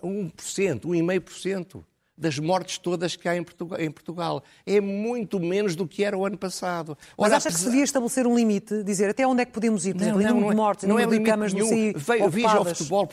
1%, 0.00 0.84
1,5% 0.84 1.84
das 2.20 2.38
mortes 2.38 2.76
todas 2.76 3.16
que 3.16 3.26
há 3.26 3.34
em 3.34 3.90
Portugal. 3.90 4.44
É 4.66 4.80
muito 4.80 5.40
menos 5.40 5.74
do 5.74 5.88
que 5.88 6.04
era 6.04 6.16
o 6.16 6.26
ano 6.26 6.36
passado. 6.36 6.96
Ora, 7.16 7.30
Mas 7.30 7.32
acha 7.32 7.48
que 7.50 7.58
se 7.58 7.64
devia 7.64 7.82
estabelecer 7.82 8.26
um 8.26 8.36
limite, 8.36 8.82
dizer 8.82 9.08
até 9.08 9.26
onde 9.26 9.42
é 9.42 9.44
que 9.46 9.52
podemos 9.52 9.86
ir? 9.86 9.94
Por 9.94 10.02
exemplo, 10.02 10.22
não, 10.22 10.40
não, 10.40 10.50
de 10.50 10.54
mortes, 10.54 10.88
não 10.88 10.98
é 10.98 11.06
de 11.06 11.18
camas 11.20 11.54
nenhum. 11.54 11.92
no 11.92 12.30
Veja 12.30 12.60
o 12.60 12.64
futebol, 12.64 13.08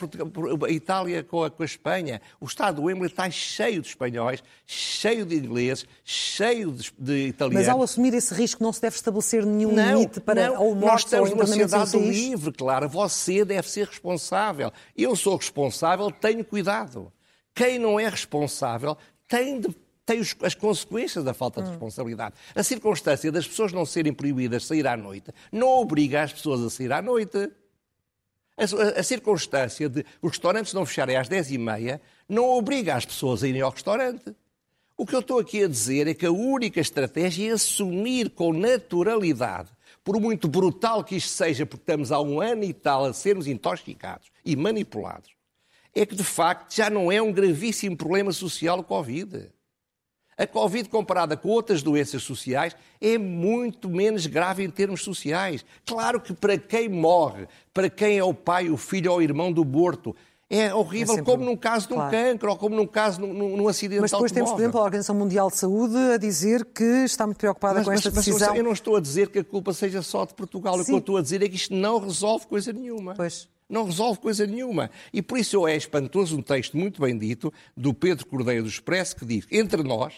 a 0.66 0.70
Itália 0.70 1.24
com 1.24 1.46
a, 1.46 1.50
com 1.50 1.64
a 1.64 1.66
Espanha. 1.66 2.22
O 2.40 2.46
Estado 2.46 2.76
do 2.76 2.84
Wembley 2.84 3.10
está 3.10 3.30
cheio 3.30 3.82
de 3.82 3.88
espanhóis, 3.88 4.44
cheio 4.66 5.26
de 5.26 5.36
ingleses, 5.38 5.86
cheio 6.04 6.74
de, 6.74 6.92
de 7.00 7.28
italianos. 7.28 7.66
Mas 7.66 7.74
ao 7.74 7.82
assumir 7.82 8.14
esse 8.14 8.34
risco 8.34 8.62
não 8.62 8.74
se 8.74 8.82
deve 8.82 8.96
estabelecer 8.98 9.46
nenhum 9.46 9.72
não, 9.72 9.94
limite 9.94 10.20
para 10.20 10.50
não, 10.50 10.62
ou 10.62 10.76
mortes 10.76 10.90
Nós 10.90 11.04
estamos 11.04 11.30
numa 11.32 11.48
sociedade 11.48 11.98
livre, 11.98 12.52
claro. 12.52 12.90
Você 12.90 13.46
deve 13.46 13.70
ser 13.70 13.88
responsável. 13.88 14.72
Eu 14.98 15.16
sou 15.16 15.38
responsável, 15.38 16.12
tenho 16.12 16.44
cuidado. 16.44 17.12
Quem 17.58 17.80
não 17.80 18.00
é 18.00 18.08
responsável 18.08 18.96
tem, 19.28 19.60
de, 19.60 19.76
tem 20.06 20.22
as 20.44 20.54
consequências 20.54 21.26
da 21.26 21.34
falta 21.34 21.60
de 21.60 21.70
responsabilidade. 21.70 22.36
A 22.54 22.62
circunstância 22.62 23.32
das 23.32 23.48
pessoas 23.48 23.74
não 23.74 23.84
serem 23.84 24.14
proibidas 24.14 24.62
de 24.62 24.68
sair 24.68 24.86
à 24.86 24.96
noite 24.96 25.34
não 25.52 25.68
obriga 25.70 26.22
as 26.22 26.32
pessoas 26.32 26.62
a 26.62 26.70
sair 26.70 26.94
à 26.94 27.02
noite. 27.02 27.36
A, 28.56 28.62
a, 28.62 29.00
a 29.00 29.04
circunstância 29.04 29.90
de 29.90 30.06
os 30.22 30.34
restaurantes 30.34 30.72
não 30.72 30.86
fecharem 30.86 31.18
às 31.18 31.28
10h30 31.28 32.00
não 32.30 32.48
obriga 32.48 32.94
as 32.94 33.08
pessoas 33.08 33.44
a 33.44 33.48
irem 33.48 33.62
ao 33.62 33.72
restaurante. 33.72 34.36
O 34.96 35.04
que 35.04 35.16
eu 35.16 35.20
estou 35.20 35.40
aqui 35.40 35.64
a 35.64 35.68
dizer 35.68 36.08
é 36.08 36.14
que 36.14 36.28
a 36.28 36.32
única 36.32 36.80
estratégia 36.80 37.50
é 37.50 37.54
assumir 37.54 38.30
com 38.30 38.54
naturalidade, 38.54 39.72
por 40.04 40.20
muito 40.20 40.48
brutal 40.48 41.04
que 41.04 41.16
isto 41.16 41.30
seja, 41.30 41.66
porque 41.66 41.82
estamos 41.82 42.12
há 42.12 42.22
um 42.22 42.40
ano 42.40 42.64
e 42.64 42.72
tal 42.72 43.06
a 43.06 43.14
sermos 43.14 43.48
intoxicados 43.48 44.30
e 44.46 44.56
manipulados, 44.56 45.37
é 45.94 46.06
que, 46.06 46.16
de 46.16 46.24
facto, 46.24 46.76
já 46.76 46.90
não 46.90 47.12
é 47.12 47.22
um 47.22 47.32
gravíssimo 47.32 47.96
problema 47.96 48.32
social 48.32 48.80
o 48.80 48.84
Covid. 48.84 49.50
A 50.38 50.46
Covid, 50.46 50.88
comparada 50.90 51.36
com 51.36 51.50
outras 51.50 51.82
doenças 51.82 52.22
sociais, 52.22 52.76
é 53.02 53.18
muito 53.18 53.90
menos 53.90 54.28
grave 54.28 54.64
em 54.64 54.70
termos 54.70 55.02
sociais. 55.02 55.66
Claro 55.84 56.22
que 56.22 56.32
para 56.32 56.60
quem 56.60 56.88
morre, 56.88 57.48
para 57.74 57.90
quem 57.90 58.20
é 58.20 58.24
o 58.24 58.36
pai, 58.36 58.70
o 58.70 58.78
filho 58.78 59.12
ou 59.12 59.18
o 59.18 59.22
irmão 59.22 59.52
do 59.52 59.66
morto, 59.66 60.16
é 60.48 60.72
horrível, 60.74 61.16
é 61.16 61.18
sempre... 61.18 61.32
como 61.32 61.44
num 61.44 61.58
caso 61.58 61.88
de 61.88 61.94
um 61.94 61.98
claro. 61.98 62.12
cancro 62.12 62.52
ou 62.52 62.58
como 62.58 62.76
num 62.76 62.86
caso 62.86 63.20
num, 63.20 63.58
num 63.58 63.68
acidente 63.68 64.00
Mas 64.00 64.12
depois 64.12 64.32
temos, 64.32 64.52
por 64.52 64.62
exemplo, 64.62 64.80
a 64.80 64.84
Organização 64.84 65.16
Mundial 65.16 65.50
de 65.50 65.58
Saúde 65.58 65.98
a 65.98 66.18
dizer 66.18 66.64
que 66.66 66.84
está 66.84 67.26
muito 67.26 67.40
preocupada 67.40 67.80
mas, 67.80 67.86
com 67.86 67.92
esta 67.92 68.12
mas, 68.12 68.24
decisão. 68.24 68.50
Mas 68.50 68.58
eu 68.58 68.64
não 68.64 68.72
estou 68.72 68.96
a 68.96 69.02
dizer 69.02 69.30
que 69.30 69.40
a 69.40 69.44
culpa 69.44 69.74
seja 69.74 70.04
só 70.04 70.24
de 70.24 70.36
Portugal. 70.36 70.76
Sim. 70.76 70.82
O 70.82 70.86
que 70.86 70.92
eu 70.92 70.98
estou 71.00 71.18
a 71.18 71.22
dizer 71.22 71.42
é 71.42 71.50
que 71.50 71.56
isto 71.56 71.74
não 71.74 72.00
resolve 72.00 72.46
coisa 72.46 72.72
nenhuma. 72.72 73.16
Pois 73.16 73.50
não 73.70 73.86
resolve 73.86 74.20
coisa 74.20 74.46
nenhuma. 74.46 74.90
E 75.12 75.22
por 75.22 75.38
isso 75.38 75.68
é 75.68 75.76
espantoso 75.76 76.38
um 76.38 76.42
texto 76.42 76.78
muito 76.78 77.02
bem 77.02 77.18
dito 77.18 77.54
do 77.76 77.94
Pedro 77.94 78.26
Cordeiro 78.26 78.64
do 78.64 78.70
Expresso 78.70 79.16
que 79.16 79.26
diz: 79.26 79.46
entre 79.52 79.84
nós, 79.84 80.14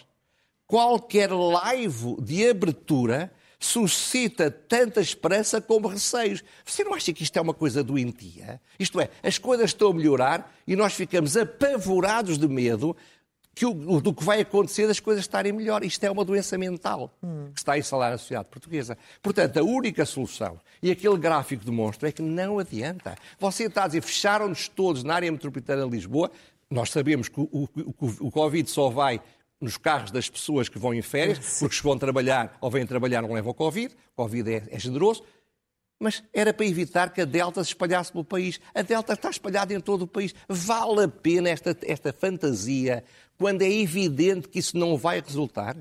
qualquer 0.67 1.31
live 1.31 2.15
de 2.21 2.49
abertura 2.49 3.31
suscita 3.59 4.49
tanta 4.49 5.01
esperança 5.01 5.59
como 5.59 5.87
receios. 5.87 6.41
Você 6.63 6.83
não 6.83 6.93
acha 6.93 7.11
que 7.11 7.23
isto 7.23 7.37
é 7.37 7.41
uma 7.41 7.53
coisa 7.53 7.83
doentia? 7.83 8.61
Isto 8.79 9.01
é, 9.01 9.09
as 9.21 9.37
coisas 9.37 9.71
estão 9.71 9.89
a 9.89 9.93
melhorar 9.93 10.55
e 10.65 10.75
nós 10.75 10.93
ficamos 10.93 11.35
apavorados 11.35 12.37
de 12.37 12.47
medo 12.47 12.95
que 13.59 13.65
o, 13.65 13.99
do 13.99 14.13
que 14.13 14.23
vai 14.23 14.39
acontecer 14.39 14.87
das 14.87 15.01
coisas 15.01 15.21
estarem 15.21 15.51
melhor. 15.51 15.83
Isto 15.83 16.05
é 16.05 16.09
uma 16.09 16.23
doença 16.23 16.57
mental 16.57 17.11
hum. 17.21 17.49
que 17.53 17.59
está 17.59 17.73
a 17.73 17.77
instalar 17.77 18.11
na 18.11 18.17
sociedade 18.17 18.47
portuguesa. 18.47 18.97
Portanto, 19.21 19.57
a 19.57 19.63
única 19.63 20.05
solução, 20.05 20.57
e 20.81 20.89
aquele 20.89 21.17
gráfico 21.17 21.65
demonstra, 21.65 22.07
é 22.07 22.11
que 22.13 22.21
não 22.21 22.57
adianta. 22.57 23.17
Você 23.37 23.65
está 23.65 23.83
a 23.83 23.87
dizer, 23.87 24.01
fecharam-nos 24.01 24.69
todos 24.69 25.03
na 25.03 25.13
área 25.13 25.29
metropolitana 25.29 25.83
de 25.83 25.89
Lisboa, 25.89 26.31
nós 26.71 26.89
sabemos 26.89 27.27
que 27.27 27.41
o, 27.41 27.49
o, 27.51 28.27
o 28.27 28.31
Covid 28.31 28.69
só 28.69 28.89
vai 28.89 29.19
nos 29.59 29.75
carros 29.75 30.09
das 30.09 30.29
pessoas 30.29 30.69
que 30.69 30.79
vão 30.79 30.93
em 30.93 31.01
férias, 31.01 31.59
porque 31.59 31.75
se 31.75 31.83
vão 31.83 31.97
trabalhar 31.97 32.57
ou 32.61 32.71
vêm 32.71 32.85
trabalhar 32.85 33.21
não 33.21 33.33
levam 33.33 33.53
Covid, 33.53 33.93
Covid 34.15 34.53
é, 34.53 34.63
é 34.71 34.79
generoso, 34.79 35.21
mas 35.99 36.23
era 36.33 36.53
para 36.53 36.65
evitar 36.65 37.11
que 37.11 37.21
a 37.21 37.25
Delta 37.25 37.63
se 37.63 37.71
espalhasse 37.71 38.11
pelo 38.11 38.23
país. 38.23 38.59
A 38.73 38.81
Delta 38.81 39.13
está 39.13 39.29
espalhada 39.29 39.73
em 39.73 39.79
todo 39.79 40.03
o 40.03 40.07
país. 40.07 40.33
Vale 40.47 41.03
a 41.03 41.07
pena 41.07 41.49
esta, 41.49 41.77
esta 41.83 42.13
fantasia 42.13 43.03
quando 43.37 43.61
é 43.61 43.71
evidente 43.71 44.47
que 44.47 44.59
isso 44.59 44.77
não 44.77 44.97
vai 44.97 45.21
resultar? 45.21 45.75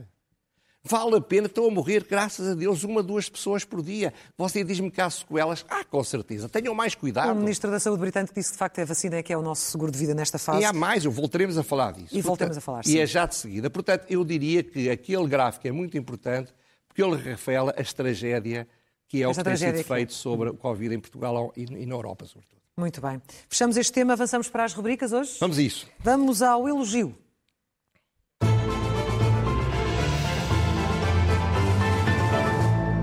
Vale 0.83 1.17
a 1.17 1.21
pena, 1.21 1.49
estão 1.49 1.67
a 1.67 1.71
morrer, 1.71 2.07
graças 2.09 2.49
a 2.49 2.55
Deus, 2.55 2.83
uma, 2.83 3.03
duas 3.03 3.29
pessoas 3.29 3.65
por 3.65 3.83
dia. 3.83 4.15
Você 4.39 4.65
diz-me 4.65 4.91
que 4.91 5.01
há 5.01 5.11
sequelas? 5.11 5.67
Ah, 5.69 5.85
com 5.85 6.03
certeza. 6.03 6.49
Tenham 6.49 6.75
mais 6.75 6.95
cuidado. 6.95 7.33
O 7.33 7.35
Ministro 7.35 7.71
da 7.71 7.79
Saúde 7.79 8.01
britânico 8.01 8.33
disse 8.33 8.51
que, 8.51 8.55
de 8.55 8.59
facto, 8.59 8.81
a 8.81 8.85
vacina 8.85 9.17
é 9.17 9.23
que 9.23 9.33
é 9.33 9.37
o 9.37 9.43
nosso 9.43 9.71
seguro 9.71 9.91
de 9.93 9.99
vida 9.99 10.15
nesta 10.15 10.39
fase. 10.39 10.63
E 10.63 10.65
há 10.65 10.73
mais, 10.73 11.05
voltaremos 11.05 11.59
a 11.59 11.63
falar 11.63 11.93
disso. 11.93 12.17
E 12.17 12.23
Portanto, 12.23 12.57
a 12.57 12.61
falar, 12.61 12.85
sim. 12.85 12.95
E 12.95 13.01
é 13.01 13.07
já 13.07 13.27
de 13.27 13.35
seguida. 13.35 13.69
Portanto, 13.69 14.07
eu 14.09 14.25
diria 14.25 14.63
que 14.63 14.89
aquele 14.89 15.27
gráfico 15.27 15.67
é 15.67 15.73
muito 15.73 15.99
importante, 15.99 16.55
porque 16.87 17.03
ele 17.03 17.17
revela 17.17 17.75
a 17.77 17.85
tragédia 17.85 18.67
que 19.09 19.23
é 19.23 19.29
Esta 19.29 19.41
o 19.41 19.45
que 19.45 19.51
tem 19.51 19.57
sido 19.57 19.83
feito 19.85 20.13
sobre 20.13 20.51
o 20.51 20.55
Covid 20.55 20.95
em 20.95 21.01
Portugal 21.01 21.53
e 21.57 21.87
na 21.87 21.95
Europa, 21.95 22.27
sobretudo. 22.27 22.61
Muito 22.77 23.01
bem. 23.01 23.21
Fechamos 23.49 23.77
este 23.77 23.93
tema, 23.93 24.13
avançamos 24.13 24.49
para 24.49 24.65
as 24.65 24.73
rubricas 24.73 25.13
hoje? 25.13 25.39
Vamos 25.41 25.59
a 25.59 25.63
isso. 25.63 25.89
Vamos 25.99 26.43
ao 26.43 26.69
elogio. 26.69 27.17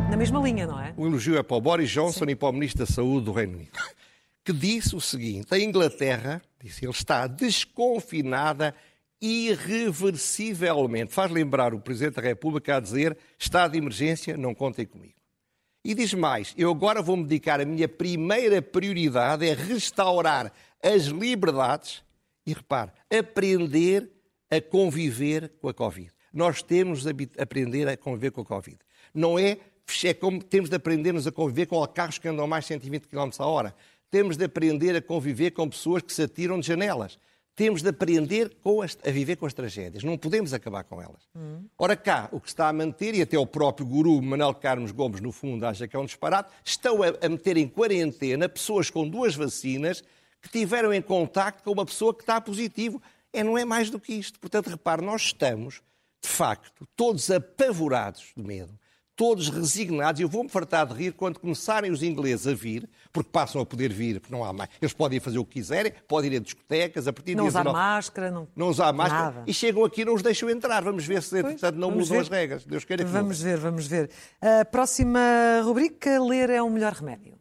Na 0.10 0.15
mesma 0.15 0.39
linha, 0.39 0.65
não 0.65 0.80
é? 0.80 0.94
O 0.96 1.06
elogio 1.06 1.38
é 1.38 1.44
para 1.44 1.58
o 1.58 1.62
Boris 1.62 1.89
Johnson 1.89 2.24
Sim. 2.24 2.32
e 2.32 2.36
para 2.36 2.48
o 2.48 2.54
Ministro 2.54 2.86
da 2.86 2.91
Saúde 2.91 3.26
do 3.26 3.34
Reino 3.34 3.56
Unido, 3.56 3.78
que 4.46 4.54
disse 4.54 4.96
o 4.96 5.02
seguinte: 5.02 5.54
a 5.54 5.60
Inglaterra, 5.60 6.41
disse 6.63 6.86
ele, 6.86 6.94
está 6.94 7.28
desconfinada 7.28 8.74
irreversivelmente. 9.20 11.12
Faz 11.12 11.30
lembrar 11.32 11.74
o 11.74 11.82
Presidente 11.82 12.15
da 12.15 12.22
República 12.22 12.78
a 12.78 12.80
dizer: 12.80 13.18
estado 13.38 13.74
de 13.74 13.80
emergência, 13.80 14.38
não 14.38 14.56
contem 14.56 14.86
comigo. 14.86 15.15
E 15.86 15.93
diz 15.93 16.15
mais: 16.15 16.52
eu 16.58 16.71
agora 16.71 17.00
vou 17.00 17.15
me 17.15 17.26
dedicar, 17.26 17.62
a 17.62 17.65
minha 17.65 17.88
primeira 17.88 18.60
prioridade 18.60 19.48
é 19.48 19.54
restaurar 19.54 20.52
as 20.82 21.04
liberdades 21.04 22.04
e, 22.43 22.54
repare, 22.54 22.91
aprender 23.15 24.10
a 24.50 24.60
conviver 24.60 25.54
com 25.62 25.69
a 25.69 25.74
Covid. 25.76 26.12
Nós 26.34 26.63
temos 26.63 27.04
de 27.04 27.30
aprender 27.38 27.88
a 27.88 27.95
conviver 27.95 28.32
com 28.32 28.41
a 28.41 28.45
Covid. 28.45 28.80
Não 29.13 29.38
é 29.38 29.60
é 30.04 30.13
como 30.15 30.41
temos 30.43 30.71
de 30.71 30.76
aprender-nos 30.76 31.28
a 31.28 31.32
conviver 31.32 31.67
com 31.67 31.86
carros 31.86 32.17
que 32.17 32.28
andam 32.28 32.48
mais 32.48 32.65
120 32.65 33.08
km 33.08 33.30
a 33.38 33.45
hora. 33.45 33.76
Temos 34.10 34.36
de 34.36 34.43
aprender 34.43 34.95
a 34.95 35.02
conviver 35.02 35.52
com 35.52 35.69
pessoas 35.69 36.02
que 36.02 36.12
se 36.12 36.24
atiram 36.24 36.60
de 36.60 36.65
janelas. 36.65 37.19
Temos 37.56 37.82
de 37.82 37.89
aprender 37.89 38.52
as, 38.84 38.98
a 39.08 39.12
viver 39.12 39.38
com 39.38 39.46
as 39.46 39.54
tragédias. 39.54 40.04
Não 40.04 40.18
podemos 40.18 40.54
acabar 40.54 40.84
com 40.84 41.02
elas. 41.02 41.22
Hum. 41.36 41.65
Ora 41.78 41.96
cá, 41.96 42.28
o 42.32 42.39
que 42.39 42.50
está 42.50 42.68
a 42.68 42.74
manter, 42.74 43.15
e 43.15 43.22
até 43.22 43.38
o 43.38 43.48
próprio 43.48 43.86
guru 43.86 44.22
Manuel 44.22 44.54
Carlos 44.54 44.91
Gomes, 44.91 45.22
no 45.22 45.32
fundo, 45.32 45.65
acha 45.65 45.88
que 45.88 45.96
é 45.96 46.00
um 46.00 46.06
disparate, 46.06 46.52
estão 46.63 47.02
a, 47.02 47.08
a 47.26 47.30
meter 47.30 47.56
em 47.56 47.68
quarentena 47.68 48.50
pessoas 48.50 48.89
com 48.89 49.08
duas 49.08 49.36
vacinas 49.36 50.04
que 50.41 50.50
tiveram 50.50 50.94
em 50.94 51.02
contacto 51.02 51.63
com 51.63 51.72
uma 51.72 51.86
pessoa 51.86 52.13
que 52.13 52.24
está 52.24 52.41
positivo. 52.41 53.02
É, 53.32 53.44
não 53.44 53.58
é 53.58 53.63
mais 53.63 53.89
do 53.89 54.00
que 54.00 54.13
isto. 54.13 54.39
Portanto, 54.39 54.70
repare, 54.70 55.02
nós 55.02 55.24
estamos, 55.24 55.82
de 56.22 56.28
facto, 56.28 56.86
todos 56.96 57.32
apavorados 57.32 58.34
de 58.36 58.44
medo 58.44 58.78
todos 59.15 59.49
resignados. 59.49 60.19
Eu 60.19 60.28
vou-me 60.28 60.49
fartar 60.49 60.86
de 60.88 60.93
rir 60.93 61.13
quando 61.13 61.39
começarem 61.39 61.91
os 61.91 62.04
ingleses 62.04 62.47
a 62.47 62.54
vir, 62.54 62.89
porque 63.12 63.30
passam 63.32 63.62
a 63.62 63.65
poder 63.65 63.91
vir, 63.91 64.19
porque 64.19 64.34
não 64.34 64.43
há 64.43 64.51
mais. 64.51 64.69
Eles 64.82 64.93
podem 64.93 65.19
fazer 65.19 65.39
o 65.39 65.45
que 65.45 65.54
quiserem, 65.54 65.93
podem 66.08 66.34
ir 66.34 66.38
a 66.38 66.39
discotecas, 66.39 67.08
a 67.08 67.13
partir 67.13 67.32
de 67.32 67.38
Não 67.38 67.47
usar 67.47 67.63
19... 67.63 67.78
máscara, 67.78 68.32
não. 68.32 68.47
Não 68.56 68.67
usar 68.67 68.91
máscara. 68.93 69.23
Nada. 69.25 69.43
E 69.47 69.54
chegam 69.54 69.84
aqui 69.84 70.01
e 70.01 70.06
não 70.06 70.13
os 70.13 70.21
deixam 70.21 70.49
entrar. 70.49 70.84
Vamos 70.84 71.06
ver 71.06 71.21
se, 71.23 71.39
entretanto, 71.39 71.78
não 71.78 71.91
mudam 71.91 72.08
ver. 72.08 72.19
as 72.19 72.30
regras. 72.30 72.65
Deus 72.65 72.84
queira 72.84 73.04
que 73.04 73.10
Vamos 73.10 73.41
ver, 73.41 73.58
vamos 73.58 73.88
ver. 73.88 74.10
A 74.41 74.65
próxima 74.65 75.19
rubrica: 75.63 76.21
ler 76.21 76.49
é 76.49 76.62
o 76.62 76.69
melhor 76.69 76.93
remédio. 76.93 77.36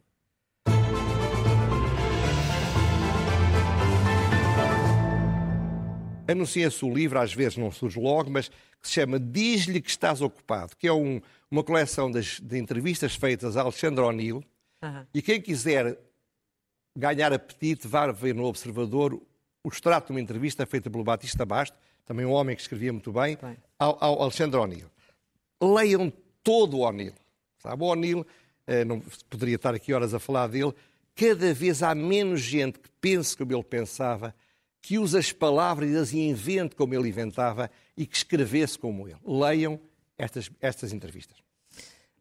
Anuncia-se 6.27 6.83
o 6.83 6.93
livro, 6.93 7.19
às 7.19 7.33
vezes 7.33 7.57
não 7.57 7.71
surge 7.71 7.99
logo, 7.99 8.29
mas 8.29 8.49
que 8.49 8.87
se 8.87 8.93
chama 8.93 9.19
Diz-lhe 9.19 9.81
que 9.81 9.89
estás 9.89 10.21
ocupado, 10.21 10.75
que 10.77 10.87
é 10.87 10.93
um, 10.93 11.21
uma 11.49 11.63
coleção 11.63 12.09
das, 12.09 12.39
de 12.39 12.57
entrevistas 12.57 13.15
feitas 13.15 13.57
a 13.57 13.61
Alexandre 13.61 14.03
O'Neill. 14.03 14.43
Uhum. 14.81 15.05
E 15.13 15.21
quem 15.21 15.41
quiser 15.41 15.97
ganhar 16.95 17.33
apetite, 17.33 17.87
vá 17.87 18.11
ver 18.11 18.33
no 18.33 18.45
Observador 18.45 19.19
o 19.63 19.69
extrato 19.69 20.07
de 20.07 20.13
uma 20.13 20.21
entrevista 20.21 20.65
feita 20.65 20.89
pelo 20.89 21.03
Batista 21.03 21.45
Basto, 21.45 21.77
também 22.05 22.25
um 22.25 22.31
homem 22.31 22.55
que 22.55 22.61
escrevia 22.61 22.93
muito 22.93 23.11
bem, 23.11 23.37
bem. 23.41 23.57
Ao, 23.79 23.97
ao, 23.99 24.21
Alexandre 24.21 24.59
O'Neill. 24.59 24.89
Leiam 25.61 26.13
todo 26.43 26.77
o 26.77 26.79
O'Neill. 26.81 27.15
Sabe, 27.57 27.83
o 27.83 27.87
O'Neill, 27.87 28.25
eh, 28.67 28.85
não 28.85 29.01
poderia 29.27 29.55
estar 29.55 29.73
aqui 29.73 29.91
horas 29.91 30.13
a 30.13 30.19
falar 30.19 30.47
dele, 30.47 30.73
cada 31.15 31.53
vez 31.53 31.81
há 31.81 31.95
menos 31.95 32.41
gente 32.41 32.77
que 32.77 32.89
pense 33.01 33.35
como 33.35 33.51
ele 33.51 33.63
pensava, 33.63 34.35
que 34.85 34.99
use 34.99 35.17
as 35.17 35.31
palavras 35.31 35.89
e 35.89 35.97
as 35.97 36.13
invente 36.13 36.75
como 36.75 36.93
ele 36.93 37.09
inventava 37.09 37.71
e 37.97 38.05
que 38.05 38.15
escrevesse 38.15 38.77
como 38.77 39.07
ele. 39.07 39.17
Leiam 39.25 39.79
estas, 40.15 40.51
estas 40.61 40.93
entrevistas. 40.93 41.39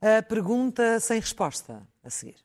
A 0.00 0.22
pergunta 0.22 0.98
sem 0.98 1.20
resposta 1.20 1.87
a 2.03 2.09
seguir. 2.09 2.37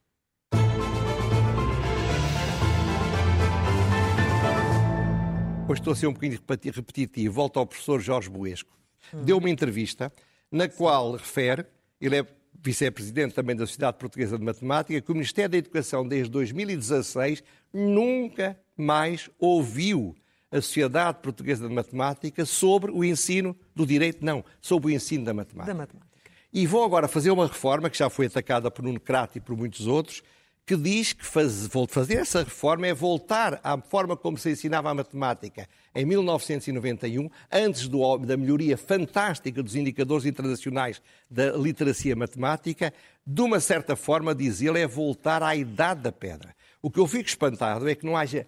Hoje 5.69 5.79
estou 5.79 5.93
a 5.93 5.95
ser 5.95 6.07
um 6.07 6.13
bocadinho 6.13 6.41
repetitivo. 6.75 7.33
Volto 7.33 7.57
ao 7.57 7.65
professor 7.65 8.01
Jorge 8.01 8.29
Boesco. 8.29 8.77
Hum. 9.13 9.23
Deu 9.23 9.37
uma 9.37 9.49
entrevista 9.49 10.11
na 10.51 10.67
qual 10.67 11.13
refere, 11.13 11.65
ele 12.01 12.17
é 12.17 12.25
vice-presidente 12.61 13.33
também 13.33 13.55
da 13.55 13.65
Sociedade 13.65 13.97
Portuguesa 13.97 14.37
de 14.37 14.43
Matemática, 14.43 15.01
que 15.01 15.11
o 15.11 15.15
Ministério 15.15 15.49
da 15.49 15.57
Educação, 15.57 16.07
desde 16.07 16.29
2016, 16.31 17.43
nunca 17.73 18.59
mais 18.75 19.29
ouviu 19.39 20.15
a 20.51 20.57
Sociedade 20.57 21.19
Portuguesa 21.21 21.67
de 21.67 21.73
Matemática 21.73 22.45
sobre 22.45 22.91
o 22.91 23.03
ensino 23.03 23.55
do 23.75 23.85
direito, 23.85 24.23
não, 24.23 24.43
sobre 24.61 24.91
o 24.91 24.95
ensino 24.95 25.23
da 25.23 25.33
matemática. 25.33 25.73
Da 25.73 25.77
matemática. 25.77 26.09
E 26.51 26.65
vou 26.65 26.83
agora 26.83 27.07
fazer 27.07 27.29
uma 27.29 27.45
reforma 27.45 27.89
que 27.89 27.97
já 27.97 28.09
foi 28.09 28.25
atacada 28.25 28.71
por 28.71 28.81
Nuno 28.81 28.99
Crato 28.99 29.37
e 29.37 29.41
por 29.41 29.55
muitos 29.55 29.85
outros, 29.85 30.23
que 30.69 30.77
diz 30.77 31.13
que 31.13 31.25
faz, 31.25 31.67
fazer 31.87 32.17
essa 32.17 32.43
reforma 32.43 32.85
é 32.85 32.93
voltar 32.93 33.59
à 33.63 33.75
forma 33.81 34.15
como 34.15 34.37
se 34.37 34.51
ensinava 34.51 34.91
a 34.91 34.93
matemática 34.93 35.67
em 35.95 36.05
1991, 36.05 37.27
antes 37.51 37.87
do, 37.87 38.17
da 38.19 38.37
melhoria 38.37 38.77
fantástica 38.77 39.63
dos 39.63 39.73
indicadores 39.73 40.27
internacionais 40.27 41.01
da 41.27 41.53
literacia 41.53 42.15
matemática, 42.15 42.93
de 43.25 43.41
uma 43.41 43.59
certa 43.59 43.95
forma, 43.95 44.35
diz 44.35 44.61
ele, 44.61 44.79
é 44.79 44.85
voltar 44.85 45.41
à 45.41 45.55
idade 45.55 46.01
da 46.01 46.11
pedra. 46.11 46.55
O 46.83 46.91
que 46.91 46.99
eu 46.99 47.07
fico 47.07 47.27
espantado 47.27 47.89
é 47.89 47.95
que 47.95 48.05
não 48.05 48.15
haja 48.15 48.45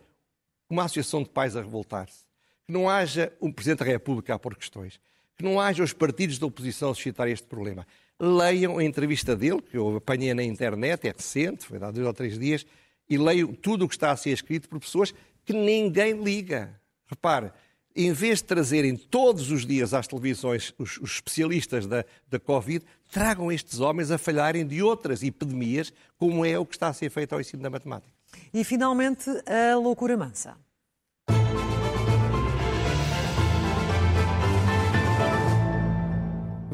uma 0.69 0.83
associação 0.83 1.23
de 1.23 1.29
pais 1.29 1.55
a 1.55 1.61
revoltar-se, 1.61 2.23
que 2.67 2.71
não 2.71 2.87
haja 2.87 3.33
um 3.41 3.51
Presidente 3.51 3.79
da 3.79 3.85
República 3.85 4.35
a 4.35 4.37
pôr 4.37 4.55
questões, 4.55 4.99
que 5.35 5.43
não 5.43 5.59
haja 5.59 5.83
os 5.83 5.91
partidos 5.91 6.37
da 6.37 6.45
oposição 6.45 6.91
a 6.91 6.93
suscitar 6.93 7.27
este 7.27 7.47
problema. 7.47 7.87
Leiam 8.23 8.77
a 8.77 8.83
entrevista 8.83 9.35
dele, 9.35 9.63
que 9.63 9.75
eu 9.75 9.97
apanhei 9.97 10.31
na 10.35 10.43
internet, 10.43 11.07
é 11.07 11.11
recente, 11.11 11.65
foi 11.65 11.81
há 11.81 11.89
dois 11.89 12.05
ou 12.05 12.13
três 12.13 12.37
dias, 12.37 12.63
e 13.09 13.17
leio 13.17 13.47
tudo 13.55 13.85
o 13.85 13.87
que 13.87 13.95
está 13.95 14.11
a 14.11 14.15
ser 14.15 14.29
escrito 14.29 14.69
por 14.69 14.79
pessoas 14.79 15.11
que 15.43 15.53
ninguém 15.53 16.23
liga. 16.23 16.79
Repare, 17.07 17.51
em 17.95 18.13
vez 18.13 18.37
de 18.37 18.45
trazerem 18.45 18.95
todos 18.95 19.49
os 19.49 19.65
dias 19.65 19.91
às 19.93 20.07
televisões 20.07 20.71
os, 20.77 20.97
os, 20.97 21.13
especialistas 21.13 21.87
da, 21.87 22.05
da 22.29 22.39
Covid, 22.39 22.85
tragam 23.11 23.51
estes 23.51 23.79
homens 23.79 24.11
a 24.11 24.19
falharem 24.19 24.67
de 24.67 24.83
outras 24.83 25.23
epidemias, 25.23 25.91
como 26.15 26.45
é 26.45 26.59
o 26.59 26.65
que 26.65 26.75
está 26.75 26.89
a 26.89 26.93
ser 26.93 27.09
feito 27.09 27.33
ao 27.33 27.41
ensino 27.41 27.63
da 27.63 27.71
matemática. 27.71 28.13
E 28.53 28.63
finalmente, 28.63 29.29
a 29.47 29.75
loucura 29.75 30.15
mansa. 30.15 30.55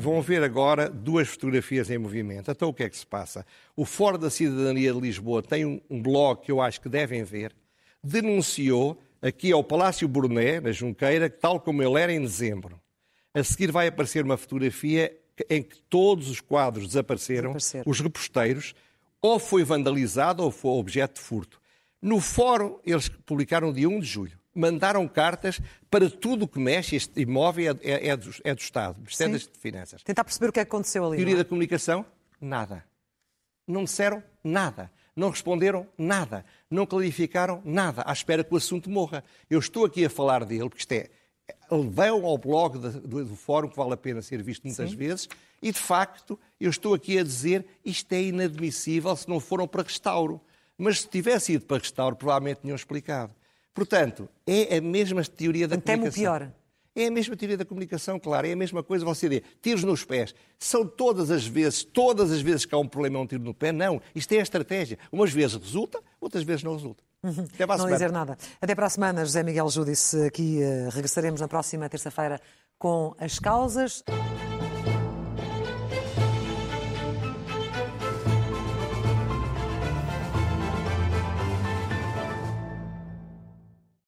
Vão 0.08 0.22
ver 0.22 0.42
agora 0.42 0.90
duas 0.90 1.28
fotografias 1.28 1.90
em 1.90 1.98
movimento. 1.98 2.50
Então, 2.50 2.70
o 2.70 2.74
que 2.74 2.82
é 2.82 2.90
que 2.90 2.96
se 2.96 3.06
passa? 3.06 3.46
O 3.76 3.84
Fórum 3.84 4.18
da 4.18 4.30
Cidadania 4.30 4.94
de 4.94 5.02
Lisboa 5.02 5.44
tem 5.44 5.66
um, 5.66 5.82
um 5.90 6.02
blog 6.02 6.40
que 6.44 6.50
eu 6.50 6.62
acho 6.62 6.80
que 6.80 6.88
devem 6.88 7.26
ver. 7.26 7.54
Denunciou 8.02 8.98
aqui 9.22 9.52
ao 9.52 9.62
Palácio 9.62 10.08
Burné, 10.08 10.62
na 10.62 10.72
Junqueira, 10.72 11.30
tal 11.30 11.60
como 11.60 11.84
ele 11.84 12.00
era 12.00 12.14
em 12.14 12.22
dezembro. 12.22 12.80
A 13.34 13.44
seguir 13.44 13.70
vai 13.70 13.88
aparecer 13.88 14.24
uma 14.24 14.38
fotografia 14.38 15.14
em 15.50 15.62
que 15.62 15.78
todos 15.90 16.30
os 16.30 16.40
quadros 16.40 16.88
desapareceram, 16.88 17.52
desapareceram. 17.52 17.84
os 17.86 18.00
reposteiros, 18.00 18.74
ou 19.22 19.38
foi 19.38 19.66
vandalizado 19.66 20.42
ou 20.42 20.52
foi 20.52 20.72
objeto 20.72 21.16
de 21.16 21.20
furto. 21.20 21.60
No 22.02 22.22
fórum, 22.22 22.80
eles 22.86 23.10
publicaram 23.10 23.74
dia 23.74 23.90
1 23.90 24.00
de 24.00 24.06
julho. 24.06 24.40
Mandaram 24.58 25.08
cartas 25.08 25.62
para 25.90 26.10
tudo 26.10 26.46
o 26.46 26.48
que 26.48 26.60
mexe. 26.60 26.96
Este 26.96 27.22
imóvel 27.22 27.78
é, 27.82 27.92
é, 27.92 28.08
é, 28.08 28.18
do, 28.18 28.32
é 28.44 28.56
do, 28.56 28.62
Estado, 28.62 28.96
do 28.96 29.02
Ministério 29.02 29.38
de 29.38 29.50
Finanças. 29.60 30.02
Tentar 30.04 30.24
perceber 30.24 30.50
o 30.50 30.52
que 30.52 30.60
é 30.60 30.66
que 30.66 30.70
aconteceu 30.70 31.06
ali. 31.06 31.18
Teoria 31.18 31.36
é? 31.36 31.38
da 31.38 31.46
comunicação? 31.46 32.06
Nada. 32.42 32.84
Não 33.68 33.84
disseram 33.84 34.24
nada. 34.44 34.92
Não 35.16 35.30
responderam 35.30 35.88
nada. 35.98 36.46
Não 36.70 36.86
clarificaram 36.86 37.62
nada. 37.66 38.04
À 38.06 38.14
espera 38.14 38.44
que 38.44 38.54
o 38.54 38.58
assunto 38.58 38.90
morra. 38.90 39.24
Eu 39.50 39.60
estou 39.60 39.86
aqui 39.86 40.06
a 40.06 40.10
falar 40.10 40.46
dele, 40.46 40.70
porque 40.70 40.82
isto 40.82 40.92
é. 40.92 41.10
Levão 41.72 42.26
ao 42.26 42.38
blog 42.38 42.78
do, 42.78 42.92
do, 43.02 43.26
do 43.26 43.36
fórum, 43.36 43.70
que 43.70 43.76
vale 43.76 43.94
a 43.94 43.98
pena 43.98 44.22
ser 44.22 44.44
visto 44.44 44.66
muitas 44.66 44.90
Sim. 44.90 44.96
vezes, 44.98 45.30
e 45.62 45.72
de 45.72 45.80
facto, 45.80 46.38
eu 46.60 46.70
estou 46.70 46.94
aqui 46.94 47.18
a 47.18 47.24
dizer 47.24 47.66
isto 47.86 48.12
é 48.12 48.22
inadmissível 48.22 49.16
se 49.16 49.30
não 49.30 49.40
foram 49.40 49.68
para 49.68 49.84
restauro. 49.84 50.42
Mas 50.78 51.02
se 51.02 51.08
tivesse 51.08 51.54
ido 51.54 51.66
para 51.66 51.80
restauro, 51.80 52.16
provavelmente 52.16 52.62
tinham 52.62 52.76
explicado. 52.76 53.34
Portanto, 53.78 54.28
é 54.48 54.78
a 54.78 54.82
mesma 54.82 55.24
teoria 55.24 55.68
da 55.68 55.78
Temo 55.78 56.06
comunicação. 56.06 56.24
pior. 56.24 56.52
É 56.96 57.06
a 57.06 57.12
mesma 57.12 57.38
teoria 57.38 57.56
da 57.58 57.64
comunicação, 57.64 58.20
claro, 58.20 58.48
é 58.48 58.54
a 58.54 58.56
mesma 58.56 58.82
coisa 58.82 59.06
você 59.06 59.30
dizer, 59.30 59.44
tiros 59.62 59.84
nos 59.84 60.04
pés. 60.04 60.34
São 60.58 60.84
todas 60.84 61.30
as 61.30 61.46
vezes, 61.46 61.84
todas 61.84 62.32
as 62.32 62.42
vezes 62.42 62.66
que 62.66 62.74
há 62.74 62.78
um 62.80 62.88
problema, 62.88 63.20
é 63.20 63.22
um 63.22 63.28
tiro 63.28 63.44
no 63.44 63.54
pé? 63.54 63.72
Não. 63.72 64.02
Isto 64.16 64.32
é 64.32 64.40
a 64.40 64.42
estratégia. 64.42 64.98
Umas 65.12 65.32
vezes 65.32 65.58
resulta, 65.58 66.00
outras 66.20 66.44
vezes 66.44 66.64
não 66.64 66.74
resulta. 66.74 67.04
Uhum. 67.22 67.46
Até 67.54 67.68
para 67.68 67.76
a 67.76 67.78
não 67.78 67.86
semana. 67.86 67.96
dizer 67.98 68.12
nada. 68.12 68.38
Até 68.60 68.74
para 68.74 68.88
a 68.88 68.90
semana, 68.90 69.24
José 69.24 69.44
Miguel 69.44 69.70
Júdice, 69.70 70.26
aqui 70.26 70.58
uh, 70.60 70.90
regressaremos 70.90 71.40
na 71.40 71.48
próxima 71.48 71.88
terça-feira 71.88 72.42
com 72.80 73.14
as 73.20 73.38
causas. 73.38 74.04